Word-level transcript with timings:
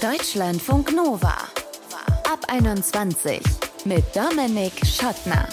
Deutschlandfunk 0.00 0.94
Nova. 0.94 1.34
Ab 2.32 2.38
21 2.46 3.40
mit 3.84 4.04
Dominik 4.14 4.72
Schottner. 4.86 5.48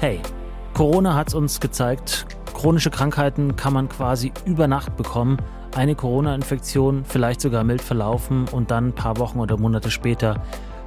Hey, 0.00 0.20
Corona 0.74 1.14
hat 1.14 1.28
es 1.28 1.34
uns 1.34 1.60
gezeigt. 1.60 2.26
Chronische 2.52 2.90
Krankheiten 2.90 3.54
kann 3.54 3.74
man 3.74 3.88
quasi 3.88 4.32
über 4.44 4.66
Nacht 4.66 4.96
bekommen. 4.96 5.36
Eine 5.76 5.94
Corona-Infektion 5.94 7.04
vielleicht 7.04 7.40
sogar 7.40 7.62
mild 7.62 7.82
verlaufen 7.82 8.46
und 8.50 8.72
dann 8.72 8.88
ein 8.88 8.94
paar 8.94 9.18
Wochen 9.18 9.38
oder 9.38 9.56
Monate 9.56 9.92
später 9.92 10.42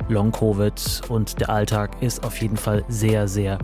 Long-Covid 0.09 1.03
und 1.07 1.39
der 1.39 1.49
Alltag 1.49 2.01
ist 2.01 2.25
auf 2.25 2.41
jeden 2.41 2.57
Fall 2.57 2.83
sehr, 2.89 3.29
sehr 3.29 3.59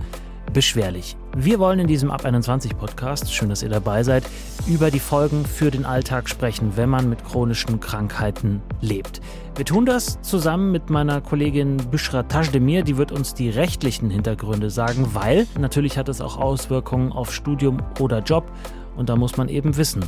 beschwerlich. 0.53 1.17
Wir 1.37 1.59
wollen 1.59 1.79
in 1.79 1.87
diesem 1.87 2.11
Ab 2.11 2.23
21 2.23 2.77
Podcast, 2.77 3.33
schön, 3.33 3.49
dass 3.49 3.61
ihr 3.61 3.67
dabei 3.67 4.03
seid, 4.03 4.23
über 4.67 4.89
die 4.89 5.01
Folgen 5.01 5.45
für 5.45 5.69
den 5.69 5.83
Alltag 5.83 6.29
sprechen, 6.29 6.77
wenn 6.77 6.89
man 6.89 7.09
mit 7.09 7.25
chronischen 7.25 7.81
Krankheiten 7.81 8.61
lebt. 8.79 9.19
Wir 9.57 9.65
tun 9.65 9.85
das 9.85 10.21
zusammen 10.21 10.71
mit 10.71 10.89
meiner 10.89 11.19
Kollegin 11.19 11.75
Bishra 11.91 12.23
Tajdemir, 12.23 12.83
die 12.83 12.95
wird 12.95 13.11
uns 13.11 13.33
die 13.33 13.49
rechtlichen 13.49 14.09
Hintergründe 14.09 14.69
sagen, 14.69 15.09
weil 15.11 15.45
natürlich 15.59 15.97
hat 15.97 16.07
es 16.07 16.21
auch 16.21 16.37
Auswirkungen 16.37 17.11
auf 17.11 17.33
Studium 17.33 17.83
oder 17.99 18.19
Job 18.19 18.49
und 18.95 19.09
da 19.09 19.17
muss 19.17 19.35
man 19.35 19.49
eben 19.49 19.75
wissen, 19.75 20.05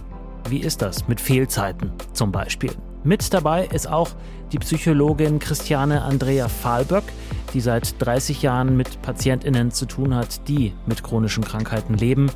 wie 0.47 0.59
ist 0.59 0.81
das 0.81 1.09
mit 1.09 1.19
Fehlzeiten 1.19 1.91
zum 2.13 2.31
Beispiel. 2.31 2.71
Mit 3.07 3.33
dabei 3.33 3.67
ist 3.67 3.89
auch 3.89 4.09
die 4.51 4.59
Psychologin 4.59 5.39
Christiane 5.39 6.01
Andrea 6.01 6.49
Fahlböck, 6.49 7.05
die 7.53 7.61
seit 7.61 7.95
30 8.05 8.41
Jahren 8.41 8.75
mit 8.75 9.01
PatientInnen 9.01 9.71
zu 9.71 9.85
tun 9.85 10.13
hat, 10.13 10.45
die 10.49 10.73
mit 10.85 11.03
chronischen 11.03 11.45
Krankheiten 11.45 11.93
leben 11.93 12.29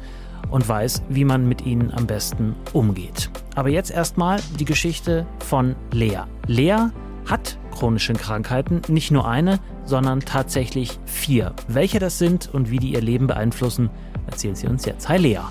und 0.50 0.70
weiß, 0.70 1.02
wie 1.10 1.26
man 1.26 1.46
mit 1.46 1.66
ihnen 1.66 1.92
am 1.92 2.08
besten 2.08 2.56
umgeht. 2.72 3.30
Aber 3.54 3.68
jetzt 3.68 3.92
erstmal 3.92 4.40
die 4.62 4.64
Geschichte 4.64 5.26
von 5.46 5.76
Lea. 5.92 6.22
Lea 6.48 6.88
hat 7.30 7.58
chronische 7.72 8.14
Krankheiten, 8.14 8.82
nicht 8.88 9.12
nur 9.12 9.28
eine, 9.28 9.60
sondern 9.84 10.22
tatsächlich 10.22 11.02
vier. 11.04 11.52
Welche 11.68 12.00
das 12.00 12.18
sind 12.18 12.48
und 12.54 12.72
wie 12.72 12.80
die 12.80 12.94
ihr 12.94 13.02
Leben 13.02 13.28
beeinflussen, 13.28 13.90
erzählt 14.26 14.56
sie 14.56 14.68
uns 14.68 14.86
jetzt. 14.86 15.10
Hi 15.10 15.18
Lea. 15.18 15.42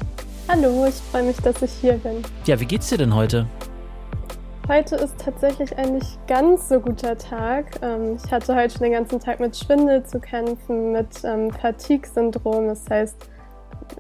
Hallo, 0.49 0.87
ich 0.89 0.95
freue 0.95 1.25
mich, 1.25 1.37
dass 1.37 1.61
ich 1.61 1.73
hier 1.83 1.99
bin. 1.99 2.23
Ja, 2.47 2.59
wie 2.59 2.65
geht's 2.65 2.89
dir 2.89 2.97
denn 2.97 3.15
heute? 3.15 3.47
Heute 4.71 4.95
ist 4.95 5.19
tatsächlich 5.19 5.77
ein 5.79 5.95
nicht 5.95 6.29
ganz 6.29 6.69
so 6.69 6.79
guter 6.79 7.19
Tag. 7.19 7.81
Ähm, 7.83 8.15
ich 8.15 8.31
hatte 8.31 8.55
heute 8.55 8.73
schon 8.73 8.85
den 8.85 8.93
ganzen 8.93 9.19
Tag 9.19 9.41
mit 9.41 9.57
Schwindel 9.57 10.07
zu 10.07 10.21
kämpfen, 10.21 10.93
mit 10.93 11.09
ähm, 11.25 11.51
Fatigue-Syndrom, 11.51 12.69
das 12.69 12.89
heißt 12.89 13.17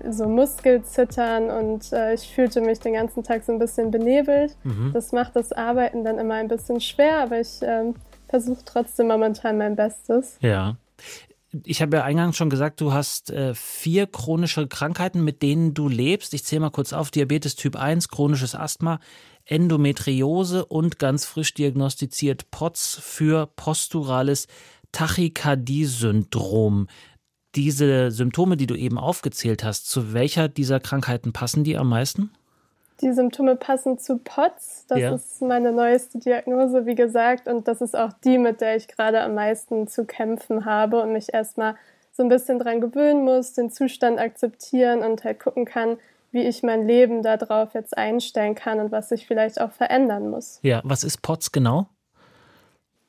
so 0.08 0.28
Muskelzittern 0.28 1.50
und 1.50 1.92
äh, 1.92 2.14
ich 2.14 2.20
fühlte 2.32 2.60
mich 2.60 2.78
den 2.78 2.92
ganzen 2.92 3.24
Tag 3.24 3.42
so 3.42 3.50
ein 3.50 3.58
bisschen 3.58 3.90
benebelt. 3.90 4.56
Mhm. 4.62 4.92
Das 4.92 5.10
macht 5.10 5.34
das 5.34 5.50
Arbeiten 5.50 6.04
dann 6.04 6.18
immer 6.18 6.34
ein 6.34 6.46
bisschen 6.46 6.80
schwer, 6.80 7.18
aber 7.18 7.40
ich 7.40 7.58
ähm, 7.62 7.96
versuche 8.28 8.64
trotzdem 8.64 9.08
momentan 9.08 9.58
mein 9.58 9.74
Bestes. 9.74 10.38
Ja. 10.38 10.76
Ich 11.64 11.82
habe 11.82 11.96
ja 11.96 12.04
eingangs 12.04 12.36
schon 12.36 12.48
gesagt, 12.48 12.80
du 12.80 12.92
hast 12.92 13.32
äh, 13.32 13.54
vier 13.56 14.06
chronische 14.06 14.68
Krankheiten, 14.68 15.24
mit 15.24 15.42
denen 15.42 15.74
du 15.74 15.88
lebst. 15.88 16.32
Ich 16.32 16.44
zähle 16.44 16.60
mal 16.60 16.70
kurz 16.70 16.92
auf. 16.92 17.10
Diabetes 17.10 17.56
Typ 17.56 17.74
1, 17.74 18.08
chronisches 18.08 18.54
Asthma, 18.54 19.00
Endometriose 19.50 20.64
und 20.64 20.98
ganz 20.98 21.26
frisch 21.26 21.52
diagnostiziert 21.54 22.50
POTS 22.50 22.98
für 23.02 23.48
posturales 23.56 24.46
Tachykardie-Syndrom. 24.92 26.86
Diese 27.56 28.12
Symptome, 28.12 28.56
die 28.56 28.66
du 28.66 28.76
eben 28.76 28.96
aufgezählt 28.96 29.64
hast, 29.64 29.90
zu 29.90 30.14
welcher 30.14 30.48
dieser 30.48 30.78
Krankheiten 30.78 31.32
passen 31.32 31.64
die 31.64 31.76
am 31.76 31.88
meisten? 31.88 32.30
Die 33.00 33.12
Symptome 33.12 33.56
passen 33.56 33.98
zu 33.98 34.18
POTS. 34.18 34.86
Das 34.86 34.98
ja. 34.98 35.14
ist 35.14 35.42
meine 35.42 35.72
neueste 35.72 36.18
Diagnose, 36.18 36.86
wie 36.86 36.94
gesagt. 36.94 37.48
Und 37.48 37.66
das 37.66 37.80
ist 37.80 37.96
auch 37.96 38.12
die, 38.24 38.38
mit 38.38 38.60
der 38.60 38.76
ich 38.76 38.88
gerade 38.88 39.20
am 39.22 39.34
meisten 39.34 39.88
zu 39.88 40.04
kämpfen 40.04 40.64
habe 40.64 41.02
und 41.02 41.12
mich 41.12 41.32
erstmal 41.32 41.74
so 42.12 42.22
ein 42.22 42.28
bisschen 42.28 42.58
dran 42.58 42.80
gewöhnen 42.80 43.24
muss, 43.24 43.54
den 43.54 43.70
Zustand 43.70 44.18
akzeptieren 44.18 45.00
und 45.00 45.24
halt 45.24 45.40
gucken 45.40 45.64
kann, 45.64 45.96
wie 46.32 46.42
ich 46.42 46.62
mein 46.62 46.86
Leben 46.86 47.22
darauf 47.22 47.74
jetzt 47.74 47.96
einstellen 47.96 48.54
kann 48.54 48.80
und 48.80 48.92
was 48.92 49.10
ich 49.10 49.26
vielleicht 49.26 49.60
auch 49.60 49.72
verändern 49.72 50.30
muss. 50.30 50.60
Ja, 50.62 50.80
was 50.84 51.04
ist 51.04 51.22
POTS 51.22 51.52
genau? 51.52 51.88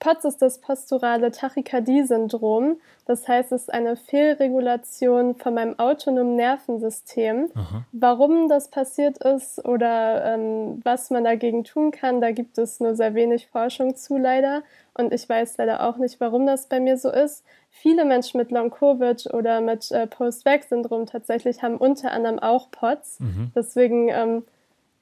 POTS 0.02 0.26
ist 0.26 0.42
das 0.42 0.60
posturale 0.60 1.30
Tachykardie-Syndrom. 1.32 2.78
Das 3.06 3.28
heißt, 3.28 3.52
es 3.52 3.64
ist 3.64 3.74
eine 3.74 3.96
Fehlregulation 3.96 5.36
von 5.36 5.54
meinem 5.54 5.78
autonomen 5.78 6.36
Nervensystem. 6.36 7.52
Aha. 7.54 7.86
Warum 7.92 8.50
das 8.50 8.70
passiert 8.70 9.20
ist 9.20 9.64
oder 9.64 10.26
ähm, 10.26 10.82
was 10.84 11.12
man 11.12 11.24
dagegen 11.24 11.64
tun 11.64 11.92
kann, 11.92 12.20
da 12.20 12.32
gibt 12.32 12.58
es 12.58 12.80
nur 12.80 12.96
sehr 12.96 13.14
wenig 13.14 13.48
Forschung 13.48 13.96
zu 13.96 14.18
leider. 14.18 14.64
Und 14.96 15.14
ich 15.14 15.30
weiß 15.30 15.58
leider 15.58 15.88
auch 15.88 15.98
nicht, 15.98 16.20
warum 16.20 16.48
das 16.48 16.66
bei 16.66 16.80
mir 16.80 16.98
so 16.98 17.12
ist. 17.12 17.46
Viele 17.74 18.06
Menschen 18.06 18.38
mit 18.38 18.52
Long-Covid 18.52 19.34
oder 19.34 19.62
mit 19.62 19.92
äh, 19.92 20.06
Post-Vac-Syndrom 20.06 21.06
tatsächlich 21.08 21.64
haben 21.64 21.78
unter 21.78 22.12
anderem 22.12 22.38
auch 22.38 22.70
POTS. 22.70 23.20
Mhm. 23.20 23.52
Deswegen 23.56 24.10
ähm, 24.10 24.44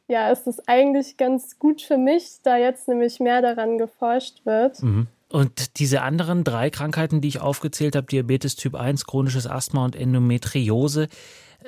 ja, 0.07 0.31
ist 0.31 0.47
es 0.47 0.67
eigentlich 0.67 1.17
ganz 1.17 1.59
gut 1.59 1.81
für 1.81 1.97
mich, 1.97 2.39
da 2.43 2.57
jetzt 2.57 2.87
nämlich 2.87 3.19
mehr 3.19 3.41
daran 3.41 3.77
geforscht 3.77 4.45
wird. 4.45 4.81
Mhm. 4.81 5.07
Und 5.31 5.79
diese 5.79 6.01
anderen 6.01 6.43
drei 6.43 6.71
Krankheiten, 6.71 7.21
die 7.21 7.27
ich 7.27 7.39
aufgezählt 7.39 7.95
habe, 7.95 8.07
Diabetes 8.07 8.55
Typ 8.55 8.75
1, 8.75 9.05
chronisches 9.05 9.45
Asthma 9.45 9.85
und 9.85 9.95
Endometriose, 9.95 11.09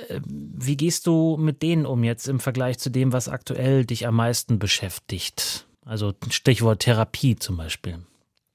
äh, 0.08 0.20
wie 0.26 0.76
gehst 0.76 1.06
du 1.06 1.38
mit 1.38 1.62
denen 1.62 1.86
um 1.86 2.04
jetzt 2.04 2.28
im 2.28 2.40
Vergleich 2.40 2.80
zu 2.80 2.90
dem, 2.90 3.14
was 3.14 3.30
aktuell 3.30 3.86
dich 3.86 4.08
am 4.08 4.16
meisten 4.16 4.58
beschäftigt? 4.58 5.68
Also 5.86 6.14
Stichwort 6.30 6.82
Therapie 6.82 7.36
zum 7.36 7.58
Beispiel. 7.58 8.00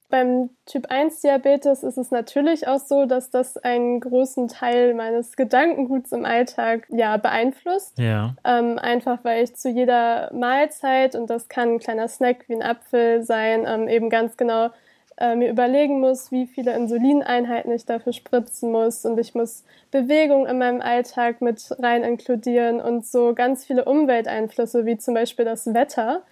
Beim 0.08 0.50
Typ 0.66 0.90
1 0.90 1.20
Diabetes 1.20 1.82
ist 1.82 1.98
es 1.98 2.10
natürlich 2.10 2.68
auch 2.68 2.78
so, 2.78 3.06
dass 3.06 3.30
das 3.30 3.56
einen 3.56 4.00
großen 4.00 4.48
Teil 4.48 4.94
meines 4.94 5.36
Gedankenguts 5.36 6.12
im 6.12 6.24
Alltag 6.24 6.86
ja 6.90 7.16
beeinflusst. 7.16 7.98
Ja. 7.98 8.34
Ähm, 8.44 8.78
einfach 8.78 9.18
weil 9.24 9.42
ich 9.42 9.56
zu 9.56 9.68
jeder 9.68 10.30
Mahlzeit, 10.32 11.16
und 11.16 11.28
das 11.28 11.48
kann 11.48 11.74
ein 11.74 11.78
kleiner 11.78 12.08
Snack 12.08 12.48
wie 12.48 12.54
ein 12.54 12.62
Apfel 12.62 13.22
sein, 13.22 13.64
ähm, 13.66 13.88
eben 13.88 14.08
ganz 14.08 14.36
genau 14.36 14.70
äh, 15.18 15.34
mir 15.34 15.50
überlegen 15.50 16.00
muss, 16.00 16.30
wie 16.30 16.46
viele 16.46 16.74
Insulineinheiten 16.74 17.72
ich 17.72 17.86
dafür 17.86 18.12
spritzen 18.12 18.70
muss. 18.70 19.04
Und 19.04 19.18
ich 19.18 19.34
muss 19.34 19.64
Bewegung 19.90 20.46
in 20.46 20.58
meinem 20.58 20.80
Alltag 20.80 21.40
mit 21.40 21.74
rein 21.78 22.04
inkludieren 22.04 22.80
und 22.80 23.06
so 23.06 23.34
ganz 23.34 23.64
viele 23.64 23.86
Umwelteinflüsse, 23.86 24.84
wie 24.86 24.98
zum 24.98 25.14
Beispiel 25.14 25.44
das 25.44 25.72
Wetter 25.72 26.22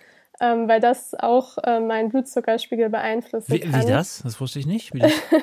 ähm, 0.40 0.68
weil 0.68 0.80
das 0.80 1.14
auch 1.14 1.58
äh, 1.62 1.80
meinen 1.80 2.08
Blutzuckerspiegel 2.08 2.88
beeinflussen 2.88 3.52
wie, 3.52 3.60
kann. 3.60 3.82
Wie 3.82 3.86
das? 3.86 4.22
Das 4.22 4.40
wusste 4.40 4.58
ich 4.58 4.66
nicht. 4.66 4.92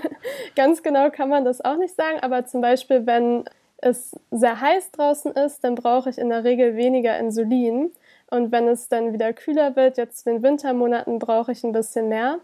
Ganz 0.55 0.83
genau 0.83 1.09
kann 1.09 1.29
man 1.29 1.45
das 1.45 1.63
auch 1.63 1.77
nicht 1.77 1.95
sagen, 1.95 2.19
aber 2.21 2.45
zum 2.45 2.61
Beispiel, 2.61 3.05
wenn 3.05 3.45
es 3.77 4.15
sehr 4.29 4.61
heiß 4.61 4.91
draußen 4.91 5.31
ist, 5.31 5.63
dann 5.63 5.75
brauche 5.75 6.09
ich 6.09 6.17
in 6.17 6.29
der 6.29 6.43
Regel 6.43 6.75
weniger 6.75 7.17
Insulin. 7.17 7.91
Und 8.29 8.51
wenn 8.51 8.67
es 8.67 8.87
dann 8.87 9.11
wieder 9.11 9.33
kühler 9.33 9.75
wird, 9.75 9.97
jetzt 9.97 10.25
in 10.25 10.35
den 10.35 10.43
Wintermonaten, 10.43 11.19
brauche 11.19 11.51
ich 11.51 11.63
ein 11.63 11.73
bisschen 11.73 12.07
mehr. 12.07 12.39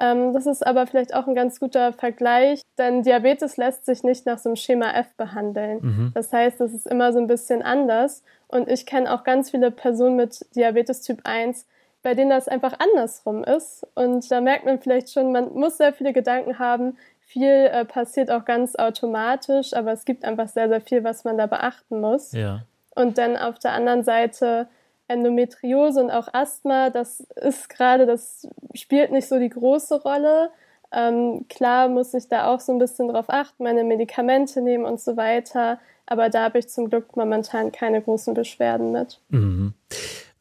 Ähm, 0.00 0.32
das 0.32 0.46
ist 0.46 0.66
aber 0.66 0.86
vielleicht 0.86 1.14
auch 1.14 1.26
ein 1.26 1.34
ganz 1.34 1.60
guter 1.60 1.92
Vergleich, 1.92 2.62
denn 2.78 3.02
Diabetes 3.02 3.56
lässt 3.56 3.84
sich 3.84 4.02
nicht 4.02 4.26
nach 4.26 4.38
so 4.38 4.48
einem 4.48 4.56
Schema 4.56 4.92
F 4.92 5.14
behandeln. 5.16 5.78
Mhm. 5.82 6.10
Das 6.14 6.32
heißt, 6.32 6.60
es 6.60 6.72
ist 6.72 6.86
immer 6.86 7.12
so 7.12 7.18
ein 7.18 7.26
bisschen 7.26 7.62
anders. 7.62 8.22
Und 8.48 8.68
ich 8.68 8.86
kenne 8.86 9.12
auch 9.12 9.24
ganz 9.24 9.50
viele 9.50 9.70
Personen 9.70 10.16
mit 10.16 10.44
Diabetes 10.56 11.02
Typ 11.02 11.20
1, 11.24 11.66
bei 12.02 12.14
denen 12.14 12.30
das 12.30 12.48
einfach 12.48 12.74
andersrum 12.78 13.44
ist. 13.44 13.86
Und 13.94 14.30
da 14.30 14.40
merkt 14.40 14.64
man 14.64 14.80
vielleicht 14.80 15.10
schon, 15.10 15.32
man 15.32 15.52
muss 15.52 15.76
sehr 15.76 15.92
viele 15.92 16.12
Gedanken 16.12 16.58
haben. 16.58 16.96
Viel 17.20 17.68
äh, 17.72 17.84
passiert 17.84 18.30
auch 18.30 18.44
ganz 18.44 18.74
automatisch, 18.76 19.74
aber 19.74 19.92
es 19.92 20.04
gibt 20.04 20.24
einfach 20.24 20.48
sehr, 20.48 20.68
sehr 20.68 20.80
viel, 20.80 21.04
was 21.04 21.24
man 21.24 21.38
da 21.38 21.46
beachten 21.46 22.00
muss. 22.00 22.32
Ja. 22.32 22.62
Und 22.94 23.18
dann 23.18 23.36
auf 23.36 23.58
der 23.58 23.72
anderen 23.72 24.02
Seite 24.02 24.68
Endometriose 25.08 26.00
und 26.02 26.10
auch 26.10 26.28
Asthma, 26.32 26.90
das 26.90 27.20
ist 27.36 27.68
gerade, 27.68 28.06
das 28.06 28.48
spielt 28.74 29.10
nicht 29.10 29.28
so 29.28 29.38
die 29.38 29.48
große 29.48 30.02
Rolle. 30.02 30.50
Ähm, 30.92 31.46
klar 31.48 31.88
muss 31.88 32.14
ich 32.14 32.28
da 32.28 32.46
auch 32.46 32.60
so 32.60 32.72
ein 32.72 32.78
bisschen 32.78 33.08
drauf 33.08 33.26
achten, 33.28 33.62
meine 33.62 33.84
Medikamente 33.84 34.60
nehmen 34.60 34.84
und 34.84 35.00
so 35.00 35.16
weiter. 35.16 35.78
Aber 36.06 36.28
da 36.28 36.44
habe 36.44 36.58
ich 36.58 36.68
zum 36.68 36.90
Glück 36.90 37.16
momentan 37.16 37.70
keine 37.70 38.00
großen 38.02 38.34
Beschwerden 38.34 38.90
mit. 38.90 39.20
Mhm. 39.28 39.74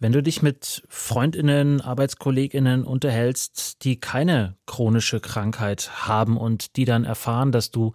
Wenn 0.02 0.14
du 0.14 0.24
dich 0.24 0.42
mit 0.42 0.84
Freundinnen, 0.88 1.82
Arbeitskolleginnen 1.82 2.86
unterhältst, 2.86 3.84
die 3.84 4.00
keine 4.00 4.56
chronische 4.66 5.20
Krankheit 5.20 6.08
haben 6.08 6.38
und 6.38 6.78
die 6.78 6.86
dann 6.86 7.04
erfahren, 7.04 7.52
dass 7.52 7.70
du 7.70 7.92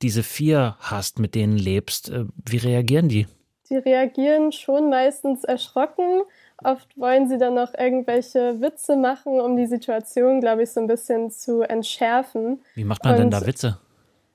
diese 0.00 0.22
vier 0.22 0.76
hast, 0.78 1.18
mit 1.18 1.34
denen 1.34 1.58
lebst, 1.58 2.10
äh, 2.10 2.26
wie 2.48 2.58
reagieren 2.58 3.08
die? 3.08 3.26
Die 3.68 3.76
reagieren 3.76 4.52
schon 4.52 4.88
meistens 4.88 5.42
erschrocken. 5.42 6.22
Oft 6.62 6.96
wollen 6.96 7.28
sie 7.28 7.38
dann 7.38 7.54
noch 7.54 7.74
irgendwelche 7.74 8.60
Witze 8.60 8.96
machen, 8.96 9.40
um 9.40 9.56
die 9.56 9.66
Situation, 9.66 10.40
glaube 10.40 10.62
ich, 10.62 10.70
so 10.70 10.80
ein 10.80 10.86
bisschen 10.86 11.32
zu 11.32 11.62
entschärfen. 11.62 12.62
Wie 12.76 12.84
macht 12.84 13.02
man 13.02 13.14
und 13.14 13.18
denn 13.18 13.30
da 13.30 13.44
Witze? 13.44 13.78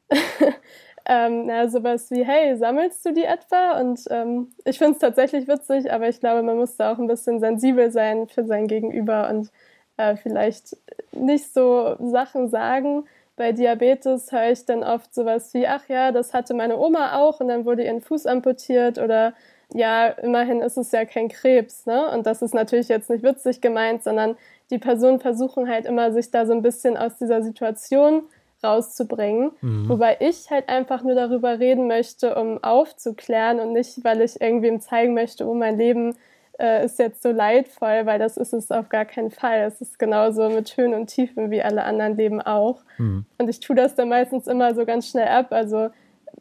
ähm, 1.05 1.47
na, 1.47 1.67
sowas 1.67 2.09
wie, 2.11 2.23
hey, 2.23 2.55
sammelst 2.55 3.05
du 3.05 3.13
die 3.13 3.25
etwa? 3.25 3.79
Und 3.79 4.05
ähm, 4.09 4.51
ich 4.65 4.77
finde 4.77 4.93
es 4.93 4.99
tatsächlich 4.99 5.47
witzig, 5.47 5.91
aber 5.91 6.07
ich 6.07 6.19
glaube, 6.19 6.43
man 6.43 6.57
muss 6.57 6.77
da 6.77 6.93
auch 6.93 6.99
ein 6.99 7.07
bisschen 7.07 7.39
sensibel 7.39 7.91
sein 7.91 8.27
für 8.27 8.45
sein 8.45 8.67
Gegenüber 8.67 9.29
und 9.29 9.51
äh, 9.97 10.15
vielleicht 10.15 10.77
nicht 11.11 11.53
so 11.53 11.95
Sachen 11.99 12.49
sagen. 12.49 13.05
Bei 13.35 13.51
Diabetes 13.51 14.31
höre 14.31 14.51
ich 14.51 14.65
dann 14.65 14.83
oft 14.83 15.13
sowas 15.13 15.53
wie, 15.53 15.67
ach 15.67 15.87
ja, 15.89 16.11
das 16.11 16.33
hatte 16.33 16.53
meine 16.53 16.77
Oma 16.77 17.17
auch 17.17 17.39
und 17.39 17.47
dann 17.47 17.65
wurde 17.65 17.83
ihr 17.83 18.01
Fuß 18.01 18.25
amputiert 18.25 18.97
oder 18.97 19.33
ja, 19.73 20.07
immerhin 20.07 20.61
ist 20.61 20.77
es 20.77 20.91
ja 20.91 21.03
kein 21.03 21.29
Krebs, 21.29 21.87
ne? 21.87 22.11
Und 22.11 22.27
das 22.27 22.43
ist 22.43 22.53
natürlich 22.53 22.89
jetzt 22.89 23.09
nicht 23.09 23.23
witzig 23.23 23.59
gemeint, 23.59 24.03
sondern 24.03 24.37
die 24.69 24.77
Personen 24.77 25.19
versuchen 25.19 25.67
halt 25.67 25.85
immer, 25.85 26.11
sich 26.11 26.29
da 26.31 26.45
so 26.45 26.53
ein 26.53 26.61
bisschen 26.61 26.95
aus 26.95 27.17
dieser 27.17 27.41
Situation 27.41 28.23
rauszubringen. 28.63 29.51
Mhm. 29.61 29.89
Wobei 29.89 30.17
ich 30.19 30.49
halt 30.49 30.69
einfach 30.69 31.03
nur 31.03 31.15
darüber 31.15 31.59
reden 31.59 31.87
möchte, 31.87 32.35
um 32.35 32.63
aufzuklären 32.63 33.59
und 33.59 33.73
nicht, 33.73 34.03
weil 34.03 34.21
ich 34.21 34.39
irgendwem 34.41 34.79
zeigen 34.79 35.13
möchte, 35.13 35.47
oh, 35.47 35.53
mein 35.53 35.77
Leben 35.77 36.15
äh, 36.59 36.85
ist 36.85 36.99
jetzt 36.99 37.23
so 37.23 37.31
leidvoll, 37.31 38.05
weil 38.05 38.19
das 38.19 38.37
ist 38.37 38.53
es 38.53 38.71
auf 38.71 38.89
gar 38.89 39.05
keinen 39.05 39.31
Fall. 39.31 39.61
Es 39.61 39.81
ist 39.81 39.99
genauso 39.99 40.49
mit 40.49 40.77
Höhen 40.77 40.93
und 40.93 41.07
Tiefen 41.07 41.51
wie 41.51 41.61
alle 41.61 41.83
anderen 41.83 42.15
Leben 42.15 42.41
auch. 42.41 42.81
Mhm. 42.97 43.25
Und 43.37 43.49
ich 43.49 43.59
tue 43.59 43.75
das 43.75 43.95
dann 43.95 44.09
meistens 44.09 44.47
immer 44.47 44.73
so 44.75 44.85
ganz 44.85 45.09
schnell 45.09 45.27
ab. 45.27 45.47
Also 45.51 45.89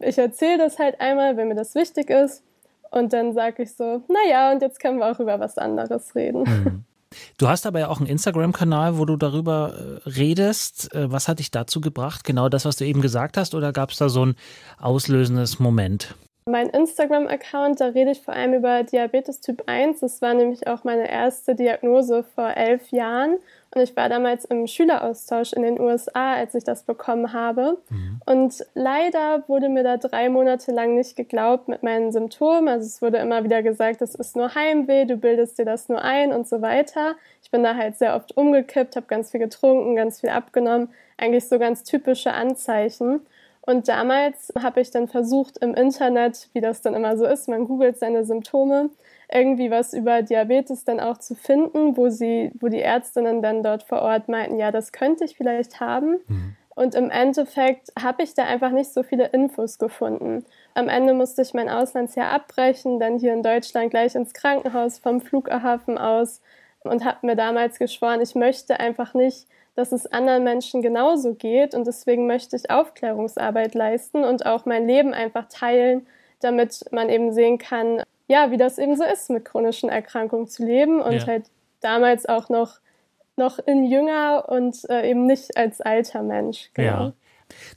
ich 0.01 0.19
erzähle 0.19 0.59
das 0.59 0.79
halt 0.79 1.01
einmal, 1.01 1.37
wenn 1.37 1.49
mir 1.49 1.55
das 1.55 1.75
wichtig 1.75 2.11
ist. 2.11 2.45
Und 2.91 3.15
dann 3.15 3.33
sage 3.33 3.63
ich 3.63 3.75
so, 3.75 4.03
naja, 4.09 4.53
und 4.53 4.61
jetzt 4.61 4.79
können 4.81 4.99
wir 4.99 5.11
auch 5.11 5.19
über 5.19 5.41
was 5.41 5.57
anderes 5.57 6.15
reden. 6.15 6.43
Mhm. 6.43 6.85
Du 7.38 7.49
hast 7.49 7.67
aber 7.67 7.81
ja 7.81 7.88
auch 7.88 7.99
einen 7.99 8.09
Instagram-Kanal, 8.09 8.99
wo 8.99 9.05
du 9.05 9.17
darüber 9.17 10.00
äh, 10.06 10.09
redest. 10.09 10.94
Äh, 10.94 11.11
was 11.11 11.29
hat 11.29 11.38
dich 11.38 11.50
dazu 11.50 11.81
gebracht? 11.81 12.25
Genau 12.25 12.49
das, 12.49 12.64
was 12.64 12.76
du 12.76 12.85
eben 12.85 13.00
gesagt 13.00 13.37
hast, 13.37 13.55
oder 13.55 13.73
gab 13.73 13.91
es 13.91 13.99
da 13.99 14.09
so 14.09 14.26
ein 14.26 14.37
auslösendes 14.79 15.59
Moment? 15.59 16.14
Mein 16.44 16.70
Instagram-Account, 16.70 17.81
da 17.81 17.87
rede 17.87 18.11
ich 18.11 18.20
vor 18.20 18.35
allem 18.35 18.55
über 18.55 18.82
Diabetes 18.82 19.41
Typ 19.41 19.62
1. 19.67 20.00
Das 20.00 20.20
war 20.23 20.35
nämlich 20.35 20.67
auch 20.67 20.82
meine 20.82 21.09
erste 21.09 21.55
Diagnose 21.55 22.25
vor 22.35 22.56
elf 22.56 22.91
Jahren. 22.91 23.38
Und 23.75 23.81
ich 23.81 23.97
war 23.97 24.11
damals 24.11 24.45
im 24.45 24.67
Schüleraustausch 24.67 25.55
in 25.55 25.63
den 25.63 25.81
USA, 25.81 26.35
als 26.35 26.55
ich 26.55 26.63
das 26.63 26.83
bekommen 26.83 27.33
habe. 27.33 27.79
Mhm. 27.89 28.21
Und 28.27 28.67
leider 28.75 29.45
wurde 29.49 29.71
mir 29.71 29.83
da 29.83 29.97
drei 29.97 30.29
Monate 30.29 30.73
lang 30.73 30.95
nicht 30.95 31.17
geglaubt 31.17 31.69
mit 31.69 31.83
meinen 31.83 32.13
Symptomen. 32.13 32.69
Also 32.69 32.87
es 32.87 33.01
wurde 33.01 33.19
immer 33.19 33.45
wieder 33.45 33.63
gesagt, 33.63 34.03
das 34.03 34.15
ist 34.15 34.37
nur 34.37 34.55
Heimweh, 34.55 35.07
du 35.07 35.17
bildest 35.17 35.59
dir 35.59 35.65
das 35.65 35.89
nur 35.89 36.03
ein 36.03 36.33
und 36.33 36.47
so 36.47 36.61
weiter. 36.61 37.15
Ich 37.43 37.51
bin 37.51 37.63
da 37.63 37.75
halt 37.75 37.97
sehr 37.97 38.15
oft 38.15 38.37
umgekippt, 38.37 38.95
habe 38.95 39.07
ganz 39.07 39.31
viel 39.31 39.41
getrunken, 39.41 39.97
ganz 39.97 40.21
viel 40.21 40.31
abgenommen. 40.31 40.91
Eigentlich 41.17 41.49
so 41.49 41.59
ganz 41.59 41.83
typische 41.83 42.33
Anzeichen. 42.33 43.21
Und 43.64 43.87
damals 43.87 44.53
habe 44.61 44.81
ich 44.81 44.91
dann 44.91 45.06
versucht, 45.06 45.59
im 45.59 45.75
Internet, 45.75 46.49
wie 46.53 46.61
das 46.61 46.82
dann 46.82 46.94
immer 46.94 47.17
so 47.17 47.25
ist, 47.25 47.49
man 47.49 47.64
googelt 47.64 47.97
seine 47.97 48.25
Symptome, 48.25 48.91
irgendwie 49.32 49.70
was 49.70 49.94
über 49.94 50.23
Diabetes 50.23 50.85
dann 50.85 51.00
auch 51.00 51.19
zu 51.19 51.35
finden, 51.35 51.97
wo 51.97 52.09
sie, 52.09 52.50
wo 52.61 52.69
die 52.69 52.82
Ärztinnen 52.82 53.41
dann 53.41 53.62
dort 53.62 53.85
vor 53.85 54.03
Ort 54.03 54.29
meinten, 54.29 54.59
ja, 54.59 54.73
das 54.73 54.93
könnte 54.93 55.25
ich 55.25 55.37
vielleicht 55.37 55.81
haben. 55.81 56.17
Mhm. 56.26 56.56
Und 56.75 56.94
im 56.94 57.11
Endeffekt 57.11 57.93
habe 58.00 58.23
ich 58.23 58.35
da 58.35 58.44
einfach 58.44 58.70
nicht 58.70 58.93
so 58.93 59.03
viele 59.03 59.26
Infos 59.26 59.79
gefunden. 59.79 60.44
Am 60.75 60.88
Ende 60.88 61.12
musste 61.12 61.43
ich 61.43 61.55
mein 61.55 61.69
Auslandsjahr 61.69 62.31
abbrechen, 62.31 62.99
dann 62.99 63.19
hier 63.19 63.35
in 63.35 63.43
Deutschland 63.43 63.91
gleich 63.91 64.15
ins 64.15 64.32
Krankenhaus 64.32 64.99
vom 64.99 65.20
Flughafen 65.20 65.99
aus 65.99 66.41
und 66.81 67.05
habe 67.05 67.26
mir 67.26 67.37
damals 67.37 67.79
geschworen, 67.79 68.20
ich 68.23 68.35
möchte 68.35 68.81
einfach 68.81 69.15
nicht 69.15 69.47
dass 69.75 69.93
es 69.93 70.07
anderen 70.07 70.45
Menschen 70.45 70.83
genauso 70.83 71.35
geht 71.35 71.75
und 71.75 71.87
deswegen 71.87 72.27
möchte 72.27 72.57
ich 72.57 72.71
Aufklärungsarbeit 72.71 73.75
leisten 73.75 74.25
und 74.25 74.45
auch 74.45 74.67
mein 74.67 74.87
Leben 74.87 75.15
einfach 75.15 75.47
teilen, 75.49 76.07
damit 76.41 76.85
man 76.91 77.09
eben 77.09 77.33
sehen 77.33 77.59
kann, 77.59 78.03
ja, 78.29 78.51
wie 78.51 78.57
das 78.57 78.79
eben 78.79 78.97
so 78.97 79.05
ist, 79.05 79.31
mit 79.31 79.45
chronischen 79.45 79.89
Erkrankungen 79.89 80.47
zu 80.47 80.65
leben 80.65 81.01
und 81.01 81.15
ja. 81.15 81.27
halt 81.27 81.47
damals 81.81 82.27
auch 82.27 82.49
noch, 82.49 82.81
noch 83.37 83.59
in 83.59 83.85
jünger 83.85 84.47
und 84.49 84.89
äh, 84.91 85.11
eben 85.11 85.27
nicht 85.27 85.57
als 85.57 85.81
alter 85.81 86.23
Mensch. 86.23 86.71
Genau. 86.75 86.87
Ja. 86.87 87.13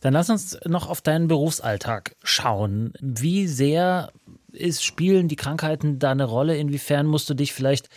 Dann 0.01 0.13
lass 0.13 0.29
uns 0.29 0.57
noch 0.65 0.89
auf 0.89 1.01
deinen 1.01 1.27
Berufsalltag 1.27 2.15
schauen. 2.23 2.93
Wie 3.01 3.47
sehr 3.47 4.11
ist, 4.51 4.83
spielen 4.83 5.27
die 5.27 5.35
Krankheiten 5.35 5.99
da 5.99 6.11
eine 6.11 6.23
Rolle? 6.23 6.57
Inwiefern 6.57 7.05
musst 7.05 7.29
du 7.29 7.33
dich 7.33 7.53
vielleicht 7.53 7.89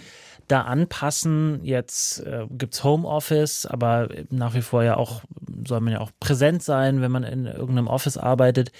da 0.48 0.62
anpassen. 0.62 1.60
Jetzt 1.62 2.20
äh, 2.20 2.46
gibt 2.50 2.74
es 2.74 2.84
Homeoffice, 2.84 3.66
aber 3.66 4.08
nach 4.30 4.54
wie 4.54 4.62
vor 4.62 4.82
ja 4.82 4.96
auch, 4.96 5.22
soll 5.66 5.80
man 5.80 5.92
ja 5.92 6.00
auch 6.00 6.10
präsent 6.20 6.62
sein, 6.62 7.00
wenn 7.00 7.10
man 7.10 7.24
in 7.24 7.46
irgendeinem 7.46 7.86
Office 7.86 8.16
arbeitet. 8.16 8.72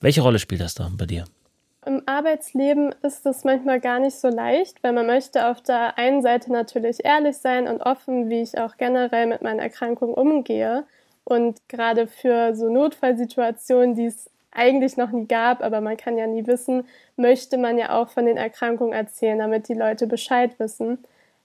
Welche 0.00 0.22
Rolle 0.22 0.38
spielt 0.38 0.60
das 0.60 0.74
da 0.74 0.90
bei 0.96 1.06
dir? 1.06 1.24
Im 1.86 2.02
Arbeitsleben 2.04 2.94
ist 3.02 3.24
es 3.24 3.44
manchmal 3.44 3.80
gar 3.80 4.00
nicht 4.00 4.16
so 4.16 4.28
leicht, 4.28 4.82
weil 4.82 4.92
man 4.92 5.06
möchte 5.06 5.48
auf 5.48 5.62
der 5.62 5.96
einen 5.96 6.20
Seite 6.20 6.52
natürlich 6.52 7.04
ehrlich 7.04 7.38
sein 7.38 7.66
und 7.66 7.80
offen, 7.80 8.28
wie 8.28 8.42
ich 8.42 8.58
auch 8.58 8.76
generell 8.76 9.26
mit 9.26 9.40
meiner 9.40 9.62
Erkrankung 9.62 10.12
umgehe. 10.12 10.84
Und 11.24 11.66
gerade 11.68 12.06
für 12.06 12.54
so 12.54 12.68
Notfallsituationen, 12.68 13.94
die 13.94 14.06
es 14.06 14.30
eigentlich 14.52 14.96
noch 14.96 15.10
nie 15.10 15.26
gab, 15.26 15.62
aber 15.62 15.80
man 15.80 15.96
kann 15.96 16.18
ja 16.18 16.26
nie 16.26 16.46
wissen, 16.46 16.84
möchte 17.16 17.56
man 17.56 17.78
ja 17.78 17.98
auch 17.98 18.08
von 18.08 18.26
den 18.26 18.36
Erkrankungen 18.36 18.92
erzählen, 18.92 19.38
damit 19.38 19.68
die 19.68 19.74
Leute 19.74 20.06
Bescheid 20.06 20.58
wissen. 20.58 20.98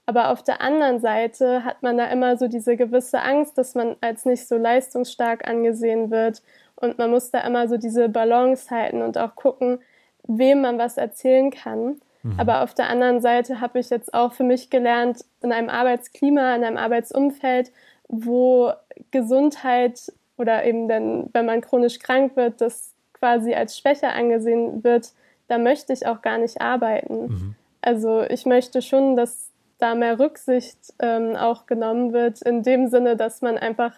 Aber 0.07 0.30
auf 0.30 0.44
der 0.44 0.62
anderen 0.62 1.00
Seite 1.00 1.63
hat 1.63 1.81
man 1.81 1.98
da 1.98 2.06
immer 2.06 2.38
so 2.38 2.48
diese 2.48 2.78
gewisse 2.78 3.22
Angst, 3.22 3.57
dass 3.57 3.74
man 3.74 3.96
als 4.02 4.25
nicht 4.25 4.48
so 4.48 4.57
leistungsstark 4.57 5.48
angesehen 5.48 6.12
wird. 6.12 6.44
Und 6.75 6.98
man 6.98 7.10
muss 7.10 7.31
da 7.31 7.40
immer 7.42 7.68
so 7.68 7.78
diese 7.78 8.10
Balance 8.10 8.69
halten 8.69 9.02
und 9.02 9.18
auch 9.18 9.36
gucken, 9.36 9.80
wem 10.28 10.62
man 10.62 10.78
was 10.78 10.98
erzählen 10.98 11.50
kann. 11.50 12.01
Mhm. 12.22 12.40
Aber 12.40 12.63
auf 12.63 12.74
der 12.74 12.90
anderen 12.90 13.22
Seite 13.22 13.62
habe 13.62 13.80
ich 13.80 13.90
jetzt 13.90 14.13
auch 14.13 14.34
für 14.34 14.44
mich 14.44 14.69
gelernt, 14.69 15.25
in 15.42 15.51
einem 15.51 15.69
Arbeitsklima, 15.69 16.56
in 16.56 16.63
einem 16.63 16.78
Arbeitsumfeld, 16.78 17.72
wo 18.08 18.74
Gesundheit 19.12 20.12
oder 20.38 20.66
eben 20.66 20.88
dann, 20.88 21.30
wenn 21.34 21.46
man 21.46 21.62
chronisch 21.62 22.00
krank 22.00 22.36
wird, 22.36 22.62
das 22.62 22.95
quasi 23.25 23.56
als 23.56 23.75
Schwäche 23.75 24.10
angesehen 24.10 24.83
wird, 24.83 25.13
da 25.48 25.57
möchte 25.57 25.94
ich 25.94 26.06
auch 26.06 26.22
gar 26.22 26.38
nicht 26.38 26.62
arbeiten. 26.62 27.27
Mhm. 27.27 27.56
Also 27.81 28.22
ich 28.22 28.45
möchte 28.45 28.83
schon, 28.83 29.16
dass 29.16 29.50
da 29.80 29.95
mehr 29.95 30.19
Rücksicht 30.19 30.77
ähm, 31.00 31.36
auch 31.36 31.66
genommen 31.66 32.13
wird, 32.13 32.44
in 32.44 32.62
dem 32.62 32.88
Sinne, 32.88 33.16
dass 33.16 33.42
man 33.42 33.57
einfach 33.57 33.94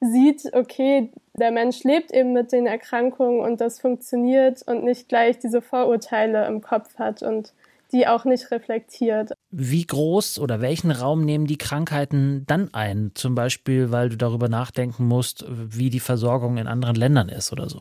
sieht, 0.00 0.54
okay, 0.54 1.10
der 1.34 1.50
Mensch 1.50 1.82
lebt 1.82 2.12
eben 2.12 2.32
mit 2.32 2.52
den 2.52 2.66
Erkrankungen 2.66 3.40
und 3.40 3.60
das 3.60 3.80
funktioniert 3.80 4.62
und 4.62 4.84
nicht 4.84 5.08
gleich 5.08 5.40
diese 5.40 5.60
Vorurteile 5.60 6.46
im 6.46 6.60
Kopf 6.60 6.98
hat 6.98 7.24
und 7.24 7.52
die 7.90 8.06
auch 8.06 8.24
nicht 8.24 8.52
reflektiert. 8.52 9.32
Wie 9.50 9.84
groß 9.84 10.38
oder 10.38 10.60
welchen 10.60 10.92
Raum 10.92 11.24
nehmen 11.24 11.46
die 11.46 11.58
Krankheiten 11.58 12.44
dann 12.46 12.72
ein? 12.74 13.10
Zum 13.14 13.34
Beispiel, 13.34 13.90
weil 13.90 14.10
du 14.10 14.16
darüber 14.16 14.48
nachdenken 14.48 15.06
musst, 15.06 15.44
wie 15.48 15.90
die 15.90 16.00
Versorgung 16.00 16.58
in 16.58 16.68
anderen 16.68 16.94
Ländern 16.94 17.28
ist 17.28 17.50
oder 17.52 17.68
so. 17.68 17.80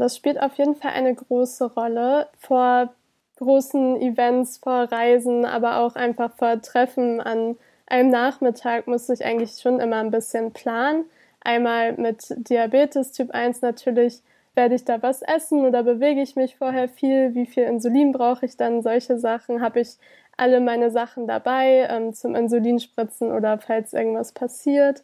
Das 0.00 0.16
spielt 0.16 0.40
auf 0.40 0.54
jeden 0.54 0.76
Fall 0.76 0.92
eine 0.92 1.14
große 1.14 1.74
Rolle 1.74 2.28
vor 2.38 2.88
großen 3.36 4.00
Events, 4.00 4.56
vor 4.56 4.84
Reisen, 4.90 5.44
aber 5.44 5.80
auch 5.80 5.94
einfach 5.94 6.32
vor 6.32 6.62
Treffen 6.62 7.20
an 7.20 7.56
einem 7.86 8.08
Nachmittag 8.08 8.86
muss 8.86 9.10
ich 9.10 9.22
eigentlich 9.22 9.60
schon 9.60 9.78
immer 9.78 9.96
ein 9.96 10.10
bisschen 10.10 10.52
planen. 10.52 11.04
Einmal 11.42 11.92
mit 11.98 12.34
Diabetes 12.48 13.12
Typ 13.12 13.32
1 13.32 13.60
natürlich 13.60 14.22
werde 14.54 14.74
ich 14.74 14.86
da 14.86 15.02
was 15.02 15.20
essen 15.20 15.66
oder 15.66 15.82
bewege 15.82 16.22
ich 16.22 16.34
mich 16.34 16.56
vorher 16.56 16.88
viel? 16.88 17.34
Wie 17.34 17.44
viel 17.44 17.64
Insulin 17.64 18.12
brauche 18.12 18.46
ich 18.46 18.56
dann? 18.56 18.80
Solche 18.80 19.18
Sachen 19.18 19.60
habe 19.60 19.80
ich 19.80 19.98
alle 20.38 20.60
meine 20.60 20.90
Sachen 20.90 21.26
dabei 21.26 21.86
ähm, 21.90 22.14
zum 22.14 22.34
Insulinspritzen 22.34 23.32
oder 23.32 23.58
falls 23.58 23.92
irgendwas 23.92 24.32
passiert 24.32 25.02